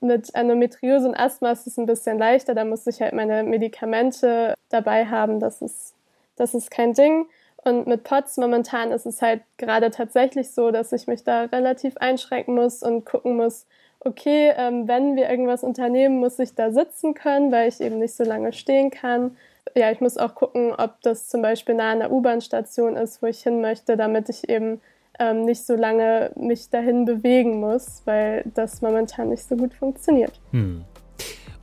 mit 0.00 0.34
Endometriose 0.34 1.08
und 1.08 1.14
Asthma 1.14 1.52
ist 1.52 1.66
es 1.66 1.78
ein 1.78 1.86
bisschen 1.86 2.18
leichter. 2.18 2.54
Da 2.54 2.64
muss 2.64 2.86
ich 2.86 3.00
halt 3.00 3.12
meine 3.12 3.42
Medikamente 3.42 4.54
dabei 4.68 5.06
haben. 5.06 5.40
Das 5.40 5.62
ist, 5.62 5.94
das 6.36 6.54
ist 6.54 6.70
kein 6.70 6.94
Ding. 6.94 7.26
Und 7.64 7.86
mit 7.86 8.02
POTS 8.02 8.38
momentan 8.38 8.90
ist 8.90 9.06
es 9.06 9.22
halt 9.22 9.42
gerade 9.56 9.90
tatsächlich 9.90 10.50
so, 10.50 10.70
dass 10.72 10.92
ich 10.92 11.06
mich 11.06 11.22
da 11.22 11.44
relativ 11.44 11.96
einschränken 11.96 12.54
muss 12.54 12.82
und 12.82 13.04
gucken 13.04 13.36
muss, 13.36 13.66
okay, 14.00 14.52
ähm, 14.56 14.88
wenn 14.88 15.14
wir 15.14 15.30
irgendwas 15.30 15.62
unternehmen, 15.62 16.18
muss 16.18 16.38
ich 16.40 16.54
da 16.54 16.72
sitzen 16.72 17.14
können, 17.14 17.52
weil 17.52 17.68
ich 17.68 17.80
eben 17.80 17.98
nicht 17.98 18.14
so 18.14 18.24
lange 18.24 18.52
stehen 18.52 18.90
kann. 18.90 19.36
Ja, 19.76 19.92
ich 19.92 20.00
muss 20.00 20.18
auch 20.18 20.34
gucken, 20.34 20.74
ob 20.76 21.00
das 21.02 21.28
zum 21.28 21.40
Beispiel 21.40 21.76
nah 21.76 21.92
an 21.92 22.00
der 22.00 22.10
U-Bahn-Station 22.10 22.96
ist, 22.96 23.22
wo 23.22 23.26
ich 23.26 23.42
hin 23.42 23.60
möchte, 23.60 23.96
damit 23.96 24.28
ich 24.28 24.48
eben 24.48 24.80
ähm, 25.18 25.44
nicht 25.44 25.66
so 25.66 25.74
lange 25.74 26.30
mich 26.36 26.70
dahin 26.70 27.04
bewegen 27.04 27.60
muss, 27.60 28.02
weil 28.04 28.44
das 28.54 28.82
momentan 28.82 29.28
nicht 29.28 29.42
so 29.42 29.56
gut 29.56 29.74
funktioniert. 29.74 30.40
Hm. 30.50 30.84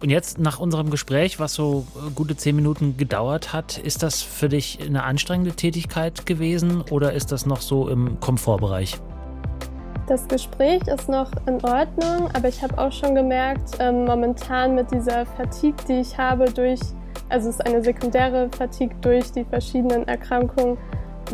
Und 0.02 0.10
jetzt 0.10 0.40
nach 0.40 0.60
unserem 0.60 0.92
Gespräch, 0.92 1.40
was 1.40 1.56
so 1.56 1.86
äh, 1.96 2.12
gute 2.16 2.38
zehn 2.38 2.56
Minuten 2.56 2.96
gedauert 2.96 3.52
hat, 3.52 3.78
ist 3.78 4.02
das 4.02 4.22
für 4.22 4.48
dich 4.48 4.80
eine 4.82 5.04
anstrengende 5.04 5.52
Tätigkeit 5.52 6.26
gewesen 6.26 6.84
oder 6.90 7.14
ist 7.14 7.32
das 7.32 7.46
noch 7.46 7.60
so 7.60 7.90
im 7.90 8.20
Komfortbereich? 8.20 8.98
Das 10.08 10.28
Gespräch 10.28 10.82
ist 10.88 11.10
noch 11.10 11.32
in 11.46 11.64
Ordnung, 11.64 12.30
aber 12.34 12.48
ich 12.48 12.64
habe 12.64 12.78
auch 12.78 12.92
schon 12.92 13.14
gemerkt, 13.14 13.78
ähm, 13.80 14.06
momentan 14.06 14.74
mit 14.74 14.90
dieser 14.92 15.26
Fatigue, 15.26 15.86
die 15.88 16.00
ich 16.00 16.18
habe 16.18 16.46
durch 16.52 16.80
also 17.30 17.50
es 17.50 17.56
ist 17.56 17.66
eine 17.66 17.84
sekundäre 17.84 18.50
Fatigue 18.50 18.96
durch 19.02 19.32
die 19.32 19.46
verschiedenen 19.46 20.08
Erkrankungen, 20.08 20.78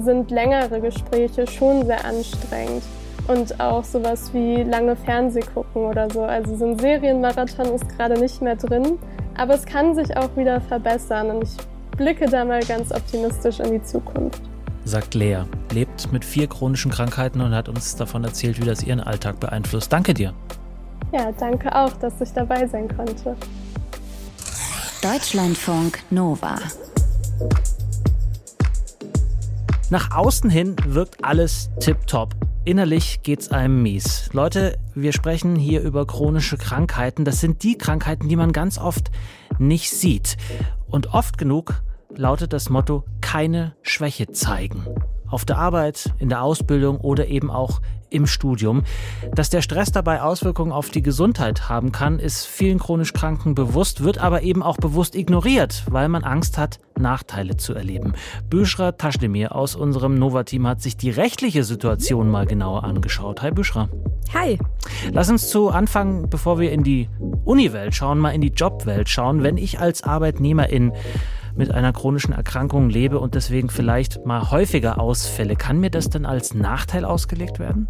sind 0.03 0.31
längere 0.31 0.79
Gespräche 0.79 1.47
schon 1.47 1.85
sehr 1.85 2.03
anstrengend. 2.05 2.83
Und 3.27 3.59
auch 3.59 3.83
sowas 3.83 4.31
wie 4.33 4.63
lange 4.63 4.95
Fernseh 4.95 5.41
gucken 5.41 5.83
oder 5.85 6.09
so. 6.09 6.23
Also 6.23 6.55
so 6.55 6.65
ein 6.65 6.79
Serienmarathon 6.79 7.73
ist 7.73 7.89
gerade 7.97 8.19
nicht 8.19 8.41
mehr 8.41 8.55
drin. 8.55 8.99
Aber 9.37 9.55
es 9.55 9.65
kann 9.65 9.95
sich 9.95 10.15
auch 10.15 10.29
wieder 10.35 10.61
verbessern 10.61 11.31
und 11.31 11.43
ich 11.43 11.97
blicke 11.97 12.27
da 12.27 12.45
mal 12.45 12.61
ganz 12.61 12.91
optimistisch 12.91 13.59
in 13.59 13.71
die 13.71 13.83
Zukunft. 13.83 14.41
Sagt 14.85 15.15
Lea, 15.15 15.39
lebt 15.71 16.11
mit 16.11 16.23
vier 16.23 16.47
chronischen 16.47 16.91
Krankheiten 16.91 17.41
und 17.41 17.55
hat 17.55 17.67
uns 17.67 17.95
davon 17.95 18.23
erzählt, 18.23 18.61
wie 18.61 18.65
das 18.65 18.83
ihren 18.83 18.99
Alltag 18.99 19.39
beeinflusst. 19.39 19.91
Danke 19.91 20.13
dir. 20.13 20.33
Ja, 21.11 21.31
danke 21.39 21.75
auch, 21.75 21.93
dass 21.93 22.21
ich 22.21 22.31
dabei 22.33 22.67
sein 22.67 22.87
konnte. 22.95 23.35
Deutschlandfunk 25.01 25.99
Nova. 26.11 26.57
Nach 29.89 30.11
außen 30.11 30.49
hin 30.49 30.75
wirkt 30.87 31.23
alles 31.23 31.69
tipptopp. 31.79 32.35
Innerlich 32.63 33.21
geht's 33.21 33.49
einem 33.49 33.83
mies. 33.83 34.29
Leute, 34.33 34.79
wir 34.95 35.13
sprechen 35.13 35.55
hier 35.55 35.81
über 35.81 36.07
chronische 36.07 36.57
Krankheiten. 36.57 37.23
Das 37.23 37.39
sind 37.39 37.61
die 37.61 37.77
Krankheiten, 37.77 38.27
die 38.27 38.35
man 38.35 38.51
ganz 38.51 38.79
oft 38.79 39.11
nicht 39.59 39.91
sieht. 39.91 40.37
Und 40.87 41.13
oft 41.13 41.37
genug 41.37 41.83
lautet 42.15 42.51
das 42.51 42.69
Motto 42.69 43.03
keine 43.21 43.75
Schwäche 43.83 44.31
zeigen 44.31 44.85
auf 45.35 45.43
der 45.43 45.57
Arbeit, 45.57 46.13
in 46.17 46.29
der 46.29 46.43
Ausbildung 46.43 46.97
oder 46.97 47.27
eben 47.27 47.51
auch 47.51 47.81
im 48.09 48.25
Studium. 48.25 48.83
Dass 49.33 49.49
der 49.49 49.61
Stress 49.61 49.91
dabei 49.91 50.21
Auswirkungen 50.21 50.71
auf 50.71 50.91
die 50.91 51.01
Gesundheit 51.01 51.67
haben 51.67 51.91
kann, 51.91 52.19
ist 52.19 52.45
vielen 52.45 52.79
chronisch 52.79 53.11
Kranken 53.11 53.53
bewusst, 53.53 54.01
wird 54.01 54.17
aber 54.17 54.43
eben 54.43 54.63
auch 54.63 54.77
bewusst 54.77 55.13
ignoriert, 55.13 55.83
weil 55.89 56.07
man 56.07 56.23
Angst 56.23 56.57
hat, 56.57 56.79
Nachteile 56.97 57.57
zu 57.57 57.73
erleben. 57.73 58.13
Büschra 58.49 58.93
Taschdemir 58.93 59.53
aus 59.53 59.75
unserem 59.75 60.15
Nova-Team 60.15 60.65
hat 60.67 60.81
sich 60.81 60.95
die 60.95 61.09
rechtliche 61.09 61.65
Situation 61.65 62.29
mal 62.29 62.45
genauer 62.45 62.85
angeschaut. 62.85 63.41
Hi 63.41 63.51
Büschra. 63.51 63.89
Hi. 64.33 64.57
Lass 65.11 65.29
uns 65.29 65.49
zu 65.49 65.67
Anfang, 65.67 66.29
bevor 66.29 66.61
wir 66.61 66.71
in 66.71 66.83
die 66.83 67.09
Uni-Welt 67.43 67.93
schauen, 67.93 68.19
mal 68.19 68.31
in 68.31 68.39
die 68.39 68.53
Jobwelt 68.55 69.09
schauen. 69.09 69.43
Wenn 69.43 69.57
ich 69.57 69.81
als 69.81 70.01
Arbeitnehmerin 70.01 70.93
mit 71.55 71.71
einer 71.71 71.93
chronischen 71.93 72.33
Erkrankung 72.33 72.89
lebe 72.89 73.19
und 73.19 73.35
deswegen 73.35 73.69
vielleicht 73.69 74.25
mal 74.25 74.51
häufiger 74.51 74.99
ausfälle, 74.99 75.55
kann 75.55 75.79
mir 75.79 75.89
das 75.89 76.09
dann 76.09 76.25
als 76.25 76.53
Nachteil 76.53 77.05
ausgelegt 77.05 77.59
werden? 77.59 77.87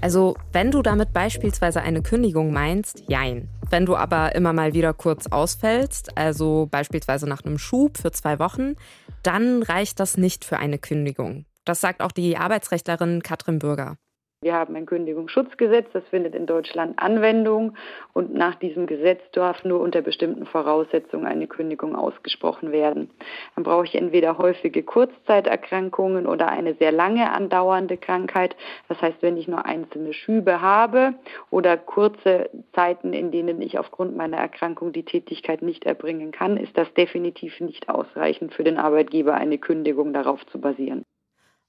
Also, 0.00 0.36
wenn 0.52 0.70
du 0.70 0.82
damit 0.82 1.12
beispielsweise 1.12 1.82
eine 1.82 2.02
Kündigung 2.02 2.52
meinst, 2.52 3.02
jein. 3.08 3.48
Wenn 3.70 3.86
du 3.86 3.96
aber 3.96 4.34
immer 4.34 4.52
mal 4.52 4.74
wieder 4.74 4.92
kurz 4.92 5.26
ausfällst, 5.26 6.16
also 6.16 6.68
beispielsweise 6.70 7.28
nach 7.28 7.44
einem 7.44 7.58
Schub 7.58 7.98
für 7.98 8.12
zwei 8.12 8.38
Wochen, 8.38 8.74
dann 9.22 9.62
reicht 9.62 10.00
das 10.00 10.16
nicht 10.16 10.44
für 10.44 10.58
eine 10.58 10.78
Kündigung. 10.78 11.46
Das 11.64 11.80
sagt 11.80 12.02
auch 12.02 12.12
die 12.12 12.36
Arbeitsrechtlerin 12.36 13.22
Katrin 13.22 13.58
Bürger. 13.58 13.96
Wir 14.42 14.54
haben 14.54 14.74
ein 14.74 14.86
Kündigungsschutzgesetz, 14.86 15.86
das 15.92 16.02
findet 16.08 16.34
in 16.34 16.46
Deutschland 16.46 16.98
Anwendung 16.98 17.76
und 18.12 18.34
nach 18.34 18.56
diesem 18.56 18.88
Gesetz 18.88 19.20
darf 19.30 19.62
nur 19.62 19.78
unter 19.78 20.02
bestimmten 20.02 20.46
Voraussetzungen 20.46 21.26
eine 21.26 21.46
Kündigung 21.46 21.94
ausgesprochen 21.94 22.72
werden. 22.72 23.08
Dann 23.54 23.62
brauche 23.62 23.84
ich 23.84 23.94
entweder 23.94 24.38
häufige 24.38 24.82
Kurzzeiterkrankungen 24.82 26.26
oder 26.26 26.48
eine 26.48 26.74
sehr 26.74 26.90
lange 26.90 27.30
andauernde 27.30 27.96
Krankheit. 27.96 28.56
Das 28.88 29.00
heißt, 29.00 29.22
wenn 29.22 29.36
ich 29.36 29.46
nur 29.46 29.64
einzelne 29.64 30.12
Schübe 30.12 30.60
habe 30.60 31.14
oder 31.50 31.76
kurze 31.76 32.50
Zeiten, 32.72 33.12
in 33.12 33.30
denen 33.30 33.62
ich 33.62 33.78
aufgrund 33.78 34.16
meiner 34.16 34.38
Erkrankung 34.38 34.92
die 34.92 35.04
Tätigkeit 35.04 35.62
nicht 35.62 35.84
erbringen 35.84 36.32
kann, 36.32 36.56
ist 36.56 36.76
das 36.76 36.92
definitiv 36.94 37.60
nicht 37.60 37.88
ausreichend 37.88 38.54
für 38.54 38.64
den 38.64 38.78
Arbeitgeber, 38.78 39.34
eine 39.34 39.58
Kündigung 39.58 40.12
darauf 40.12 40.44
zu 40.46 40.60
basieren. 40.60 41.04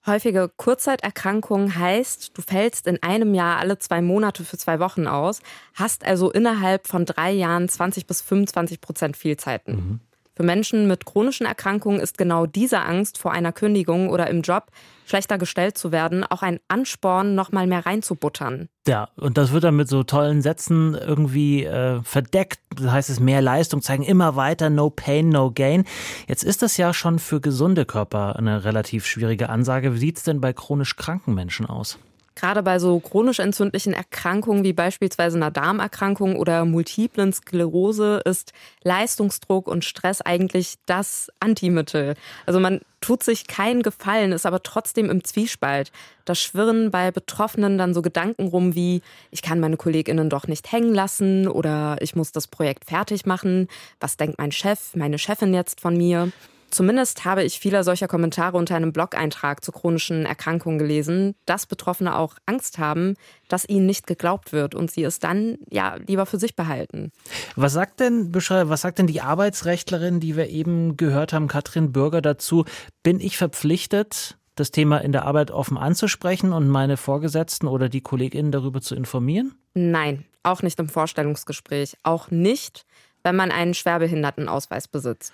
Häufige 0.06 0.52
Kurzzeiterkrankung 0.58 1.76
heißt, 1.76 2.38
du 2.38 2.42
fällst 2.42 2.88
in 2.88 3.02
einem 3.02 3.34
Jahr 3.34 3.58
alle 3.60 3.80
zwei 3.80 4.02
Monate 4.02 4.44
für 4.44 4.58
zwei 4.58 4.80
Wochen 4.80 5.08
aus, 5.08 5.40
hast 5.76 6.06
also 6.06 6.30
innerhalb 6.30 6.88
von 6.88 7.06
drei 7.06 7.32
Jahren 7.32 7.70
20 7.70 8.06
bis 8.06 8.22
25 8.22 8.82
Prozent 8.82 9.16
Fehlzeiten. 9.16 9.76
Mhm. 9.76 10.00
Für 10.36 10.44
Menschen 10.44 10.88
mit 10.88 11.06
chronischen 11.06 11.46
Erkrankungen 11.46 12.02
ist 12.02 12.18
genau 12.18 12.46
diese 12.46 12.82
Angst 12.82 13.18
vor 13.18 13.32
einer 13.32 13.54
Kündigung 13.54 14.10
oder 14.10 14.28
im 14.30 14.42
Job 14.42 14.72
schlechter 15.06 15.38
gestellt 15.38 15.78
zu 15.78 15.92
werden, 15.92 16.24
auch 16.24 16.42
ein 16.42 16.60
Ansporn, 16.68 17.36
noch 17.36 17.52
mal 17.52 17.68
mehr 17.68 17.86
reinzubuttern. 17.86 18.70
Ja, 18.88 19.10
und 19.16 19.38
das 19.38 19.52
wird 19.52 19.64
dann 19.64 19.76
mit 19.76 19.88
so 19.88 20.04
tollen 20.04 20.42
Sätzen 20.42 20.96
irgendwie 20.96 21.64
äh, 21.64 22.02
verdeckt. 22.04 22.60
Das 22.76 22.92
heißt 22.92 23.10
es 23.10 23.20
mehr 23.20 23.42
Leistung 23.42 23.82
zeigen, 23.82 24.04
immer 24.04 24.36
weiter, 24.36 24.70
no 24.70 24.90
pain, 24.90 25.30
no 25.30 25.52
gain. 25.52 25.86
Jetzt 26.28 26.44
ist 26.44 26.62
das 26.62 26.78
ja 26.78 26.94
schon 26.94 27.20
für 27.20 27.40
gesunde 27.40 27.86
Körper 27.86 28.36
eine 28.36 28.66
relativ 28.66 29.06
schwierige 29.06 29.50
Ansage. 29.50 29.94
Wie 29.96 30.00
sieht 30.00 30.18
es 30.18 30.24
denn 30.24 30.42
bei 30.42 30.54
chronisch 30.54 30.96
kranken 30.96 31.34
Menschen 31.34 31.66
aus? 31.66 31.98
Gerade 32.36 32.64
bei 32.64 32.80
so 32.80 33.00
chronisch 33.00 33.40
entzündlichen 33.40 33.94
Erkrankungen 33.94 34.64
wie 34.64 34.74
beispielsweise 34.74 35.38
einer 35.38 35.52
Darmerkrankung 35.52 36.36
oder 36.36 36.66
multiplen 36.66 37.32
Sklerose 37.32 38.22
ist 38.26 38.54
Leistungsdruck 38.84 39.68
und 39.68 39.86
Stress 39.86 40.22
eigentlich 40.22 40.76
das 40.86 41.30
Antimittel. 41.40 42.16
Also 42.46 42.60
man 42.60 42.82
tut 43.02 43.24
sich 43.24 43.48
keinen 43.48 43.84
Gefallen, 43.84 44.32
ist 44.32 44.46
aber 44.46 44.64
trotzdem 44.64 45.10
im 45.10 45.24
Zwiespalt. 45.24 45.92
Da 46.26 46.36
schwirren 46.36 46.90
bei 46.90 47.12
Betroffenen 47.12 47.78
dann 47.78 47.94
so 47.94 48.02
Gedanken 48.02 48.48
rum 48.48 48.76
wie, 48.76 49.02
ich 49.30 49.42
kann 49.42 49.60
meine 49.60 49.78
Kolleginnen 49.78 50.30
doch 50.30 50.48
nicht 50.48 50.72
hängen 50.72 50.94
lassen 50.94 51.48
oder 51.48 51.98
ich 52.00 52.16
muss 52.16 52.32
das 52.32 52.48
Projekt 52.48 52.86
fertig 52.86 53.26
machen. 53.26 53.68
Was 54.00 54.18
denkt 54.18 54.40
mein 54.40 54.52
Chef, 54.52 54.96
meine 54.96 55.20
Chefin 55.20 55.54
jetzt 55.54 55.82
von 55.82 55.98
mir? 55.98 56.32
Zumindest 56.74 57.24
habe 57.24 57.44
ich 57.44 57.60
viele 57.60 57.84
solcher 57.84 58.08
Kommentare 58.08 58.58
unter 58.58 58.76
einem 58.76 58.94
Blog-Eintrag 58.94 59.64
zu 59.64 59.72
chronischen 59.72 60.26
Erkrankungen 60.26 60.80
gelesen, 60.80 61.36
dass 61.46 61.68
Betroffene 61.68 62.18
auch 62.18 62.34
Angst 62.48 62.80
haben, 62.80 63.14
dass 63.48 63.70
ihnen 63.70 63.86
nicht 63.86 64.08
geglaubt 64.08 64.54
wird 64.54 64.74
und 64.74 64.90
sie 64.90 65.04
es 65.04 65.20
dann 65.20 65.60
ja 65.70 65.98
lieber 66.08 66.26
für 66.26 66.40
sich 66.40 66.56
behalten. 66.56 67.12
Was 67.56 67.74
sagt 67.74 68.00
denn, 68.00 68.34
was 68.34 68.82
sagt 68.82 68.98
denn 68.98 69.06
die 69.06 69.22
Arbeitsrechtlerin, 69.22 70.20
die 70.20 70.36
wir 70.36 70.50
eben 70.50 70.98
gehört 70.98 71.32
haben, 71.32 71.48
Katrin 71.48 71.92
Bürger 71.92 72.24
dazu? 72.24 72.66
Bin 73.04 73.20
ich 73.20 73.38
verpflichtet, 73.38 74.40
das 74.56 74.72
Thema 74.72 74.98
in 74.98 75.12
der 75.12 75.26
Arbeit 75.26 75.52
offen 75.52 75.78
anzusprechen 75.78 76.54
und 76.54 76.68
meine 76.70 76.98
Vorgesetzten 76.98 77.68
oder 77.68 77.88
die 77.88 78.02
KollegInnen 78.02 78.52
darüber 78.52 78.82
zu 78.82 78.96
informieren? 78.96 79.54
Nein, 79.76 80.26
auch 80.42 80.64
nicht 80.64 80.80
im 80.80 80.90
Vorstellungsgespräch. 80.90 81.98
Auch 82.02 82.32
nicht, 82.32 82.88
wenn 83.22 83.36
man 83.36 83.52
einen 83.52 83.76
Schwerbehindertenausweis 83.76 84.88
besitzt. 84.88 85.34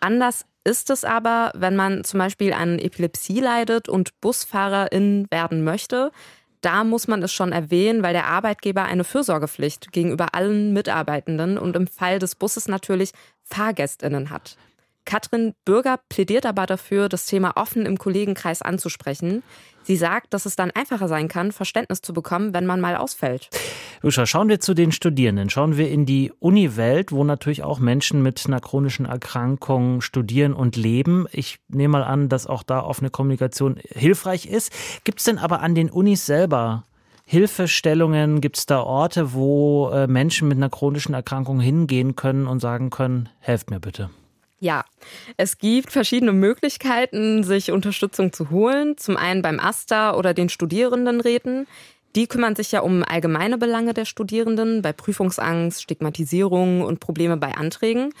Anders 0.00 0.44
ist 0.64 0.90
es 0.90 1.04
aber, 1.04 1.52
wenn 1.54 1.76
man 1.76 2.04
zum 2.04 2.18
Beispiel 2.18 2.52
an 2.52 2.78
Epilepsie 2.78 3.40
leidet 3.40 3.88
und 3.88 4.18
Busfahrerin 4.20 5.26
werden 5.30 5.62
möchte, 5.62 6.10
da 6.62 6.82
muss 6.82 7.06
man 7.06 7.22
es 7.22 7.32
schon 7.32 7.52
erwähnen, 7.52 8.02
weil 8.02 8.14
der 8.14 8.26
Arbeitgeber 8.26 8.84
eine 8.84 9.04
Fürsorgepflicht 9.04 9.92
gegenüber 9.92 10.34
allen 10.34 10.72
Mitarbeitenden 10.72 11.58
und 11.58 11.76
im 11.76 11.86
Fall 11.86 12.18
des 12.18 12.34
Busses 12.34 12.68
natürlich 12.68 13.12
Fahrgästinnen 13.42 14.30
hat. 14.30 14.56
Katrin 15.04 15.54
Bürger 15.64 16.00
plädiert 16.08 16.46
aber 16.46 16.66
dafür, 16.66 17.08
das 17.08 17.26
Thema 17.26 17.56
offen 17.56 17.86
im 17.86 17.98
Kollegenkreis 17.98 18.62
anzusprechen. 18.62 19.42
Sie 19.82 19.96
sagt, 19.96 20.32
dass 20.32 20.46
es 20.46 20.56
dann 20.56 20.70
einfacher 20.70 21.08
sein 21.08 21.28
kann, 21.28 21.52
Verständnis 21.52 22.00
zu 22.00 22.14
bekommen, 22.14 22.54
wenn 22.54 22.64
man 22.64 22.80
mal 22.80 22.96
ausfällt. 22.96 23.50
Usha, 24.02 24.24
schauen 24.24 24.48
wir 24.48 24.58
zu 24.58 24.72
den 24.72 24.92
Studierenden. 24.92 25.50
Schauen 25.50 25.76
wir 25.76 25.90
in 25.90 26.06
die 26.06 26.32
Uni-Welt, 26.38 27.12
wo 27.12 27.22
natürlich 27.22 27.62
auch 27.62 27.78
Menschen 27.78 28.22
mit 28.22 28.42
einer 28.46 28.60
chronischen 28.60 29.04
Erkrankung 29.04 30.00
studieren 30.00 30.54
und 30.54 30.76
leben. 30.76 31.26
Ich 31.32 31.58
nehme 31.68 31.92
mal 31.92 32.04
an, 32.04 32.30
dass 32.30 32.46
auch 32.46 32.62
da 32.62 32.80
offene 32.80 33.10
Kommunikation 33.10 33.78
hilfreich 33.90 34.46
ist. 34.46 34.72
Gibt 35.04 35.18
es 35.18 35.24
denn 35.24 35.38
aber 35.38 35.60
an 35.60 35.74
den 35.74 35.90
Unis 35.90 36.24
selber 36.24 36.84
Hilfestellungen? 37.26 38.40
Gibt 38.40 38.56
es 38.56 38.66
da 38.66 38.80
Orte, 38.80 39.34
wo 39.34 39.90
äh, 39.90 40.06
Menschen 40.06 40.48
mit 40.48 40.56
einer 40.56 40.70
chronischen 40.70 41.14
Erkrankung 41.14 41.60
hingehen 41.60 42.16
können 42.16 42.46
und 42.46 42.60
sagen 42.60 42.88
können, 42.88 43.28
helft 43.38 43.70
mir 43.70 43.80
bitte? 43.80 44.08
Ja, 44.64 44.86
es 45.36 45.58
gibt 45.58 45.92
verschiedene 45.92 46.32
Möglichkeiten, 46.32 47.44
sich 47.44 47.70
Unterstützung 47.70 48.32
zu 48.32 48.48
holen. 48.48 48.96
Zum 48.96 49.18
einen 49.18 49.42
beim 49.42 49.60
AStA 49.60 50.16
oder 50.16 50.32
den 50.32 50.48
Studierendenräten. 50.48 51.66
Die 52.16 52.26
kümmern 52.26 52.56
sich 52.56 52.72
ja 52.72 52.80
um 52.80 53.04
allgemeine 53.06 53.58
Belange 53.58 53.92
der 53.92 54.06
Studierenden, 54.06 54.80
bei 54.80 54.94
Prüfungsangst, 54.94 55.82
Stigmatisierung 55.82 56.80
und 56.80 56.98
Probleme 56.98 57.36
bei 57.36 57.54
Anträgen. 57.54 58.14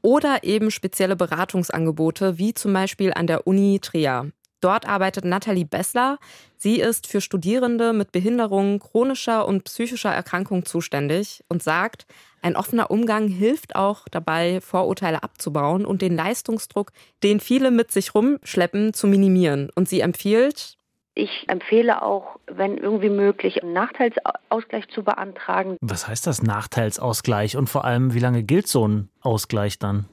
Oder 0.00 0.44
eben 0.44 0.70
spezielle 0.70 1.16
Beratungsangebote, 1.16 2.38
wie 2.38 2.54
zum 2.54 2.72
Beispiel 2.72 3.12
an 3.12 3.26
der 3.26 3.48
Uni 3.48 3.80
Trier. 3.80 4.30
Dort 4.60 4.86
arbeitet 4.86 5.24
Nathalie 5.24 5.66
Bessler. 5.66 6.18
Sie 6.56 6.78
ist 6.78 7.08
für 7.08 7.20
Studierende 7.20 7.92
mit 7.92 8.12
Behinderung, 8.12 8.78
chronischer 8.78 9.48
und 9.48 9.64
psychischer 9.64 10.14
Erkrankung 10.14 10.64
zuständig 10.64 11.42
und 11.48 11.60
sagt, 11.60 12.06
ein 12.42 12.56
offener 12.56 12.90
Umgang 12.90 13.28
hilft 13.28 13.76
auch 13.76 14.06
dabei, 14.10 14.60
Vorurteile 14.60 15.22
abzubauen 15.22 15.84
und 15.84 16.02
den 16.02 16.16
Leistungsdruck, 16.16 16.92
den 17.22 17.40
viele 17.40 17.70
mit 17.70 17.90
sich 17.90 18.14
rumschleppen, 18.14 18.94
zu 18.94 19.06
minimieren. 19.06 19.70
Und 19.74 19.88
sie 19.88 20.00
empfiehlt, 20.00 20.78
ich 21.14 21.46
empfehle 21.48 22.02
auch, 22.02 22.38
wenn 22.46 22.78
irgendwie 22.78 23.10
möglich, 23.10 23.60
einen 23.60 23.72
Nachteilsausgleich 23.72 24.88
zu 24.90 25.02
beantragen. 25.02 25.76
Was 25.80 26.06
heißt 26.06 26.28
das 26.28 26.44
Nachteilsausgleich 26.44 27.56
und 27.56 27.68
vor 27.68 27.84
allem, 27.84 28.14
wie 28.14 28.20
lange 28.20 28.44
gilt 28.44 28.68
so 28.68 28.86
ein 28.86 29.08
Ausgleich 29.20 29.80
dann? 29.80 30.04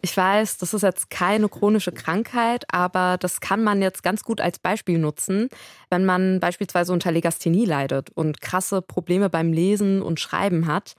Ich 0.00 0.16
weiß, 0.16 0.56
das 0.56 0.72
ist 0.72 0.82
jetzt 0.82 1.10
keine 1.10 1.50
chronische 1.50 1.92
Krankheit, 1.92 2.64
aber 2.72 3.18
das 3.20 3.40
kann 3.40 3.62
man 3.62 3.82
jetzt 3.82 4.02
ganz 4.02 4.24
gut 4.24 4.40
als 4.40 4.58
Beispiel 4.58 4.98
nutzen, 4.98 5.50
wenn 5.90 6.06
man 6.06 6.40
beispielsweise 6.40 6.94
unter 6.94 7.12
Legasthenie 7.12 7.66
leidet 7.66 8.08
und 8.14 8.40
krasse 8.40 8.80
Probleme 8.80 9.28
beim 9.28 9.52
Lesen 9.52 10.00
und 10.00 10.18
Schreiben 10.18 10.66
hat 10.66 10.94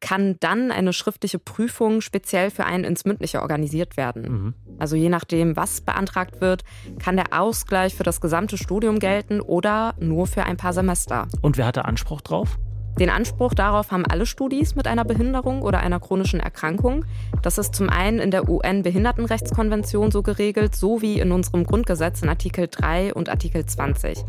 kann 0.00 0.36
dann 0.40 0.70
eine 0.70 0.92
schriftliche 0.92 1.38
Prüfung 1.38 2.00
speziell 2.00 2.50
für 2.50 2.64
einen 2.64 2.84
ins 2.84 3.04
Mündliche 3.04 3.40
organisiert 3.40 3.96
werden. 3.96 4.22
Mhm. 4.22 4.54
Also 4.78 4.96
je 4.96 5.08
nachdem, 5.08 5.56
was 5.56 5.80
beantragt 5.80 6.40
wird, 6.40 6.62
kann 6.98 7.16
der 7.16 7.32
Ausgleich 7.32 7.94
für 7.94 8.02
das 8.02 8.20
gesamte 8.20 8.58
Studium 8.58 8.98
gelten 8.98 9.40
oder 9.40 9.94
nur 9.98 10.26
für 10.26 10.44
ein 10.44 10.56
paar 10.56 10.72
Semester. 10.72 11.28
Und 11.40 11.56
wer 11.56 11.66
hatte 11.66 11.86
Anspruch 11.86 12.20
drauf? 12.20 12.58
Den 12.98 13.10
Anspruch 13.10 13.52
darauf 13.52 13.90
haben 13.90 14.06
alle 14.06 14.24
Studis 14.24 14.74
mit 14.74 14.86
einer 14.86 15.04
Behinderung 15.04 15.60
oder 15.60 15.80
einer 15.80 16.00
chronischen 16.00 16.40
Erkrankung. 16.40 17.04
Das 17.42 17.58
ist 17.58 17.74
zum 17.74 17.90
einen 17.90 18.18
in 18.18 18.30
der 18.30 18.48
UN-Behindertenrechtskonvention 18.48 20.10
so 20.10 20.22
geregelt, 20.22 20.74
sowie 20.74 21.20
in 21.20 21.30
unserem 21.30 21.64
Grundgesetz 21.64 22.22
in 22.22 22.30
Artikel 22.30 22.68
3 22.70 23.12
und 23.12 23.28
Artikel 23.28 23.66
20. 23.66 24.24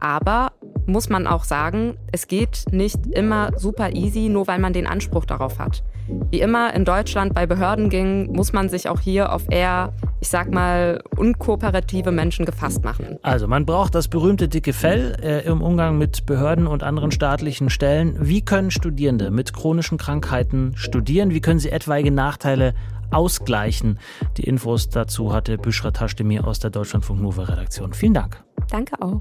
Aber 0.00 0.52
muss 0.86 1.08
man 1.08 1.26
auch 1.26 1.44
sagen, 1.44 1.96
es 2.12 2.28
geht 2.28 2.64
nicht 2.70 3.06
immer 3.06 3.50
super 3.56 3.94
easy, 3.94 4.28
nur 4.28 4.46
weil 4.46 4.58
man 4.58 4.72
den 4.72 4.86
Anspruch 4.86 5.24
darauf 5.24 5.58
hat. 5.58 5.82
Wie 6.30 6.40
immer 6.40 6.74
in 6.74 6.84
Deutschland 6.84 7.34
bei 7.34 7.46
Behörden 7.46 7.88
ging, 7.88 8.32
muss 8.32 8.52
man 8.52 8.68
sich 8.68 8.88
auch 8.88 9.00
hier 9.00 9.32
auf 9.32 9.44
eher, 9.48 9.92
ich 10.20 10.28
sag 10.28 10.50
mal, 10.50 11.02
unkooperative 11.16 12.10
Menschen 12.10 12.46
gefasst 12.46 12.82
machen. 12.84 13.18
Also 13.22 13.46
man 13.46 13.64
braucht 13.64 13.94
das 13.94 14.08
berühmte 14.08 14.48
dicke 14.48 14.72
Fell 14.72 15.16
äh, 15.22 15.44
im 15.46 15.62
Umgang 15.62 15.98
mit 15.98 16.26
Behörden 16.26 16.66
und 16.66 16.82
anderen 16.82 17.10
staatlichen 17.10 17.70
Stellen. 17.70 18.16
Wie 18.20 18.42
können 18.42 18.70
Studierende 18.70 19.30
mit 19.30 19.52
chronischen 19.52 19.98
Krankheiten 19.98 20.72
studieren? 20.74 21.30
Wie 21.30 21.40
können 21.40 21.60
sie 21.60 21.70
etwaige 21.70 22.10
Nachteile 22.10 22.74
ausgleichen? 23.10 23.98
Die 24.36 24.44
Infos 24.44 24.88
dazu 24.88 25.32
hatte 25.32 25.58
Büschra 25.58 25.90
Taschdemir 25.92 26.46
aus 26.46 26.58
der 26.58 26.70
Deutschlandfunk 26.70 27.20
Nova 27.20 27.44
Redaktion. 27.44 27.92
Vielen 27.92 28.14
Dank. 28.14 28.42
Danke 28.70 29.00
auch. 29.00 29.20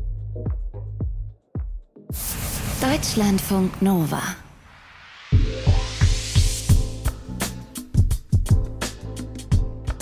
Deutschlandfunk 2.82 3.82
Nova 3.82 4.22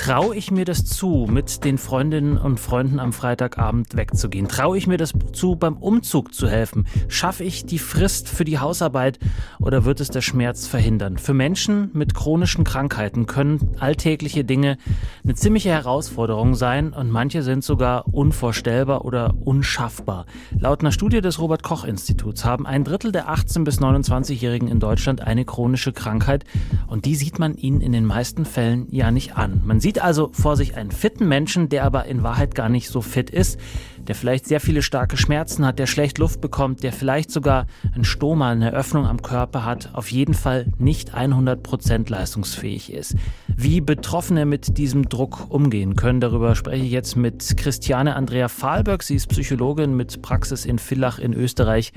Traue 0.07 0.37
ich 0.37 0.51
mir 0.51 0.63
das 0.63 0.85
zu, 0.85 1.27
mit 1.29 1.65
den 1.65 1.77
Freundinnen 1.77 2.37
und 2.37 2.61
Freunden 2.61 3.01
am 3.01 3.11
Freitagabend 3.11 3.97
wegzugehen? 3.97 4.47
Traue 4.47 4.77
ich 4.77 4.87
mir 4.87 4.95
das 4.95 5.11
zu, 5.33 5.57
beim 5.57 5.75
Umzug 5.75 6.33
zu 6.33 6.47
helfen? 6.47 6.87
Schaffe 7.09 7.43
ich 7.43 7.65
die 7.65 7.77
Frist 7.77 8.29
für 8.29 8.45
die 8.45 8.57
Hausarbeit 8.57 9.19
oder 9.59 9.83
wird 9.83 9.99
es 9.99 10.07
der 10.07 10.21
Schmerz 10.21 10.65
verhindern? 10.65 11.17
Für 11.17 11.33
Menschen 11.33 11.89
mit 11.91 12.13
chronischen 12.13 12.63
Krankheiten 12.63 13.25
können 13.25 13.75
alltägliche 13.81 14.45
Dinge 14.45 14.77
eine 15.25 15.35
ziemliche 15.35 15.71
Herausforderung 15.71 16.55
sein 16.55 16.93
und 16.93 17.11
manche 17.11 17.43
sind 17.43 17.65
sogar 17.65 18.07
unvorstellbar 18.13 19.03
oder 19.03 19.33
unschaffbar. 19.43 20.25
Laut 20.57 20.79
einer 20.79 20.93
Studie 20.93 21.19
des 21.19 21.37
Robert 21.37 21.63
Koch 21.63 21.83
Instituts 21.83 22.45
haben 22.45 22.65
ein 22.65 22.85
Drittel 22.85 23.11
der 23.11 23.27
18 23.27 23.65
bis 23.65 23.81
29-Jährigen 23.81 24.69
in 24.69 24.79
Deutschland 24.79 25.19
eine 25.19 25.43
chronische 25.43 25.91
Krankheit 25.91 26.45
und 26.87 27.03
die 27.03 27.15
sieht 27.15 27.39
man 27.39 27.55
ihnen 27.55 27.81
in 27.81 27.91
den 27.91 28.05
meisten 28.05 28.45
Fällen 28.45 28.87
ja 28.89 29.11
nicht 29.11 29.35
an. 29.35 29.63
Man 29.65 29.81
sieht 29.81 29.96
sieht 29.97 30.03
also 30.03 30.29
vor 30.31 30.55
sich 30.55 30.75
einen 30.75 30.91
fitten 30.91 31.27
Menschen, 31.27 31.69
der 31.69 31.83
aber 31.83 32.05
in 32.05 32.21
Wahrheit 32.21 32.53
gar 32.53 32.69
nicht 32.69 32.87
so 32.89 33.01
fit 33.01 33.31
ist, 33.31 33.59
der 34.07 34.13
vielleicht 34.13 34.45
sehr 34.45 34.59
viele 34.59 34.83
starke 34.83 35.17
Schmerzen 35.17 35.65
hat, 35.65 35.79
der 35.79 35.87
schlecht 35.87 36.19
Luft 36.19 36.39
bekommt, 36.39 36.83
der 36.83 36.93
vielleicht 36.93 37.31
sogar 37.31 37.65
ein 37.95 38.03
Stoma, 38.03 38.51
eine 38.51 38.73
Öffnung 38.73 39.07
am 39.07 39.23
Körper 39.23 39.65
hat, 39.65 39.95
auf 39.95 40.11
jeden 40.11 40.35
Fall 40.35 40.67
nicht 40.77 41.15
100% 41.15 42.11
leistungsfähig 42.11 42.93
ist. 42.93 43.15
Wie 43.47 43.81
Betroffene 43.81 44.45
mit 44.45 44.77
diesem 44.77 45.09
Druck 45.09 45.47
umgehen 45.49 45.95
können, 45.95 46.21
darüber 46.21 46.53
spreche 46.53 46.85
ich 46.85 46.91
jetzt 46.91 47.15
mit 47.15 47.57
Christiane 47.57 48.15
Andrea 48.15 48.49
Fahlberg. 48.49 49.01
Sie 49.01 49.15
ist 49.15 49.27
Psychologin 49.29 49.95
mit 49.95 50.21
Praxis 50.21 50.65
in 50.65 50.77
Villach 50.77 51.17
in 51.17 51.33
Österreich 51.33 51.91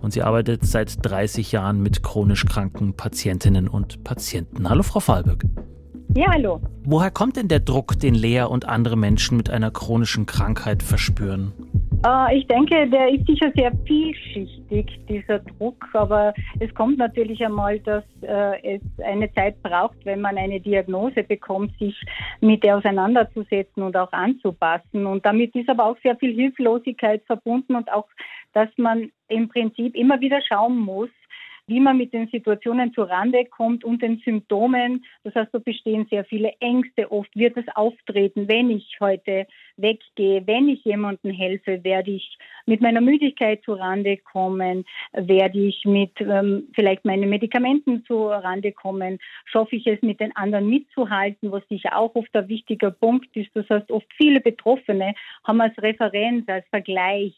und 0.00 0.14
sie 0.14 0.22
arbeitet 0.22 0.64
seit 0.64 1.04
30 1.04 1.52
Jahren 1.52 1.82
mit 1.82 2.02
chronisch 2.02 2.46
kranken 2.46 2.94
Patientinnen 2.94 3.68
und 3.68 4.02
Patienten. 4.02 4.70
Hallo, 4.70 4.82
Frau 4.82 5.00
Fahlberg. 5.00 5.44
Ja, 6.16 6.30
hallo. 6.32 6.60
Woher 6.84 7.10
kommt 7.10 7.36
denn 7.36 7.48
der 7.48 7.58
Druck, 7.58 7.98
den 7.98 8.14
Lea 8.14 8.42
und 8.42 8.68
andere 8.68 8.96
Menschen 8.96 9.36
mit 9.36 9.50
einer 9.50 9.72
chronischen 9.72 10.26
Krankheit 10.26 10.80
verspüren? 10.80 11.52
Äh, 12.06 12.38
ich 12.38 12.46
denke, 12.46 12.88
der 12.88 13.08
ist 13.08 13.26
sicher 13.26 13.50
sehr 13.56 13.72
vielschichtig, 13.84 15.00
dieser 15.08 15.40
Druck. 15.40 15.84
Aber 15.92 16.32
es 16.60 16.72
kommt 16.74 16.98
natürlich 16.98 17.44
einmal, 17.44 17.80
dass 17.80 18.04
äh, 18.22 18.76
es 18.76 18.82
eine 19.04 19.32
Zeit 19.32 19.60
braucht, 19.64 19.96
wenn 20.04 20.20
man 20.20 20.38
eine 20.38 20.60
Diagnose 20.60 21.24
bekommt, 21.24 21.76
sich 21.78 22.00
mit 22.40 22.62
der 22.62 22.76
auseinanderzusetzen 22.76 23.82
und 23.82 23.96
auch 23.96 24.12
anzupassen. 24.12 25.06
Und 25.06 25.26
damit 25.26 25.52
ist 25.56 25.68
aber 25.68 25.86
auch 25.86 25.96
sehr 26.04 26.16
viel 26.16 26.32
Hilflosigkeit 26.32 27.22
verbunden 27.26 27.74
und 27.74 27.90
auch, 27.92 28.06
dass 28.52 28.68
man 28.76 29.10
im 29.26 29.48
Prinzip 29.48 29.96
immer 29.96 30.20
wieder 30.20 30.40
schauen 30.48 30.78
muss, 30.78 31.10
wie 31.66 31.80
man 31.80 31.96
mit 31.96 32.12
den 32.12 32.28
Situationen 32.28 32.92
zurande 32.92 33.44
kommt 33.46 33.84
und 33.84 34.02
den 34.02 34.18
Symptomen. 34.24 35.04
Das 35.22 35.34
heißt, 35.34 35.52
da 35.52 35.58
bestehen 35.58 36.06
sehr 36.10 36.24
viele 36.24 36.52
Ängste. 36.60 37.10
Oft 37.10 37.34
wird 37.34 37.56
es 37.56 37.64
auftreten, 37.74 38.48
wenn 38.48 38.70
ich 38.70 38.98
heute 39.00 39.46
weggehe, 39.76 40.46
wenn 40.46 40.68
ich 40.68 40.84
jemandem 40.84 41.32
helfe, 41.32 41.82
werde 41.82 42.10
ich 42.10 42.38
mit 42.66 42.80
meiner 42.80 43.00
Müdigkeit 43.00 43.62
zurande 43.64 44.18
kommen, 44.18 44.84
werde 45.12 45.58
ich 45.58 45.84
mit 45.84 46.20
ähm, 46.20 46.68
vielleicht 46.74 47.04
meinen 47.04 47.30
Medikamenten 47.30 48.04
zurande 48.04 48.72
kommen, 48.72 49.18
schaffe 49.46 49.76
ich 49.76 49.86
es 49.86 50.00
mit 50.02 50.20
den 50.20 50.36
anderen 50.36 50.68
mitzuhalten, 50.68 51.50
was 51.50 51.66
sicher 51.68 51.96
auch 51.96 52.14
oft 52.14 52.34
ein 52.36 52.48
wichtiger 52.48 52.90
Punkt 52.90 53.34
ist. 53.36 53.50
Das 53.54 53.68
heißt, 53.68 53.90
oft 53.90 54.06
viele 54.16 54.40
Betroffene 54.40 55.14
haben 55.44 55.60
als 55.60 55.76
Referenz, 55.78 56.48
als 56.48 56.66
Vergleich 56.68 57.34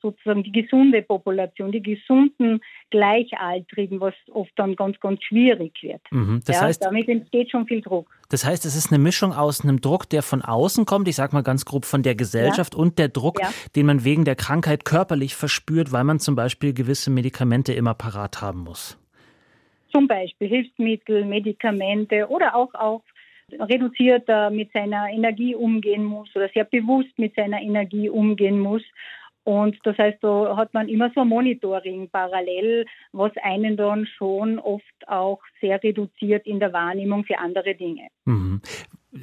sozusagen 0.00 0.42
die 0.42 0.52
gesunde 0.52 1.02
Population, 1.02 1.72
die 1.72 1.82
gesunden 1.82 2.60
Gleichaltrigen, 2.90 4.00
was 4.00 4.14
oft 4.32 4.52
dann 4.56 4.76
ganz, 4.76 4.98
ganz 5.00 5.22
schwierig 5.22 5.72
wird. 5.82 6.00
Mhm, 6.10 6.40
das 6.44 6.56
ja, 6.56 6.62
heißt, 6.62 6.84
damit 6.84 7.08
entsteht 7.08 7.50
schon 7.50 7.66
viel 7.66 7.80
Druck. 7.80 8.08
Das 8.30 8.44
heißt, 8.44 8.64
es 8.64 8.76
ist 8.76 8.92
eine 8.92 9.02
Mischung 9.02 9.32
aus 9.32 9.62
einem 9.62 9.80
Druck, 9.80 10.08
der 10.08 10.22
von 10.22 10.42
außen 10.42 10.84
kommt, 10.84 11.08
ich 11.08 11.16
sage 11.16 11.34
mal 11.34 11.42
ganz 11.42 11.64
grob 11.64 11.84
von 11.84 12.02
der 12.02 12.14
Gesellschaft 12.14 12.74
ja. 12.74 12.80
und 12.80 12.98
der 12.98 13.08
Druck, 13.08 13.40
ja. 13.40 13.50
den 13.74 13.86
man 13.86 14.04
wegen 14.04 14.24
der 14.24 14.36
Krankheit 14.36 14.84
körperlich 14.84 15.34
verspürt, 15.34 15.92
weil 15.92 16.04
man 16.04 16.18
zum 16.18 16.36
Beispiel 16.36 16.72
gewisse 16.72 17.10
Medikamente 17.10 17.72
immer 17.72 17.94
parat 17.94 18.40
haben 18.40 18.60
muss. 18.60 18.98
Zum 19.90 20.06
Beispiel 20.06 20.48
Hilfsmittel, 20.48 21.24
Medikamente 21.24 22.28
oder 22.28 22.54
auch, 22.54 22.74
auch 22.74 23.02
reduzierter 23.52 24.50
mit 24.50 24.72
seiner 24.72 25.08
Energie 25.10 25.54
umgehen 25.54 26.04
muss 26.04 26.28
oder 26.36 26.48
sehr 26.52 26.64
bewusst 26.64 27.18
mit 27.18 27.34
seiner 27.34 27.60
Energie 27.60 28.08
umgehen 28.08 28.60
muss. 28.60 28.82
Und 29.48 29.78
das 29.84 29.96
heißt, 29.96 30.18
da 30.20 30.58
hat 30.58 30.74
man 30.74 30.90
immer 30.90 31.10
so 31.14 31.22
ein 31.22 31.28
Monitoring 31.28 32.10
parallel, 32.10 32.84
was 33.12 33.32
einen 33.42 33.78
dann 33.78 34.06
schon 34.06 34.58
oft 34.58 34.84
auch 35.06 35.40
sehr 35.62 35.82
reduziert 35.82 36.46
in 36.46 36.60
der 36.60 36.74
Wahrnehmung 36.74 37.24
für 37.24 37.38
andere 37.38 37.74
Dinge. 37.74 38.08
Mhm. 38.26 38.60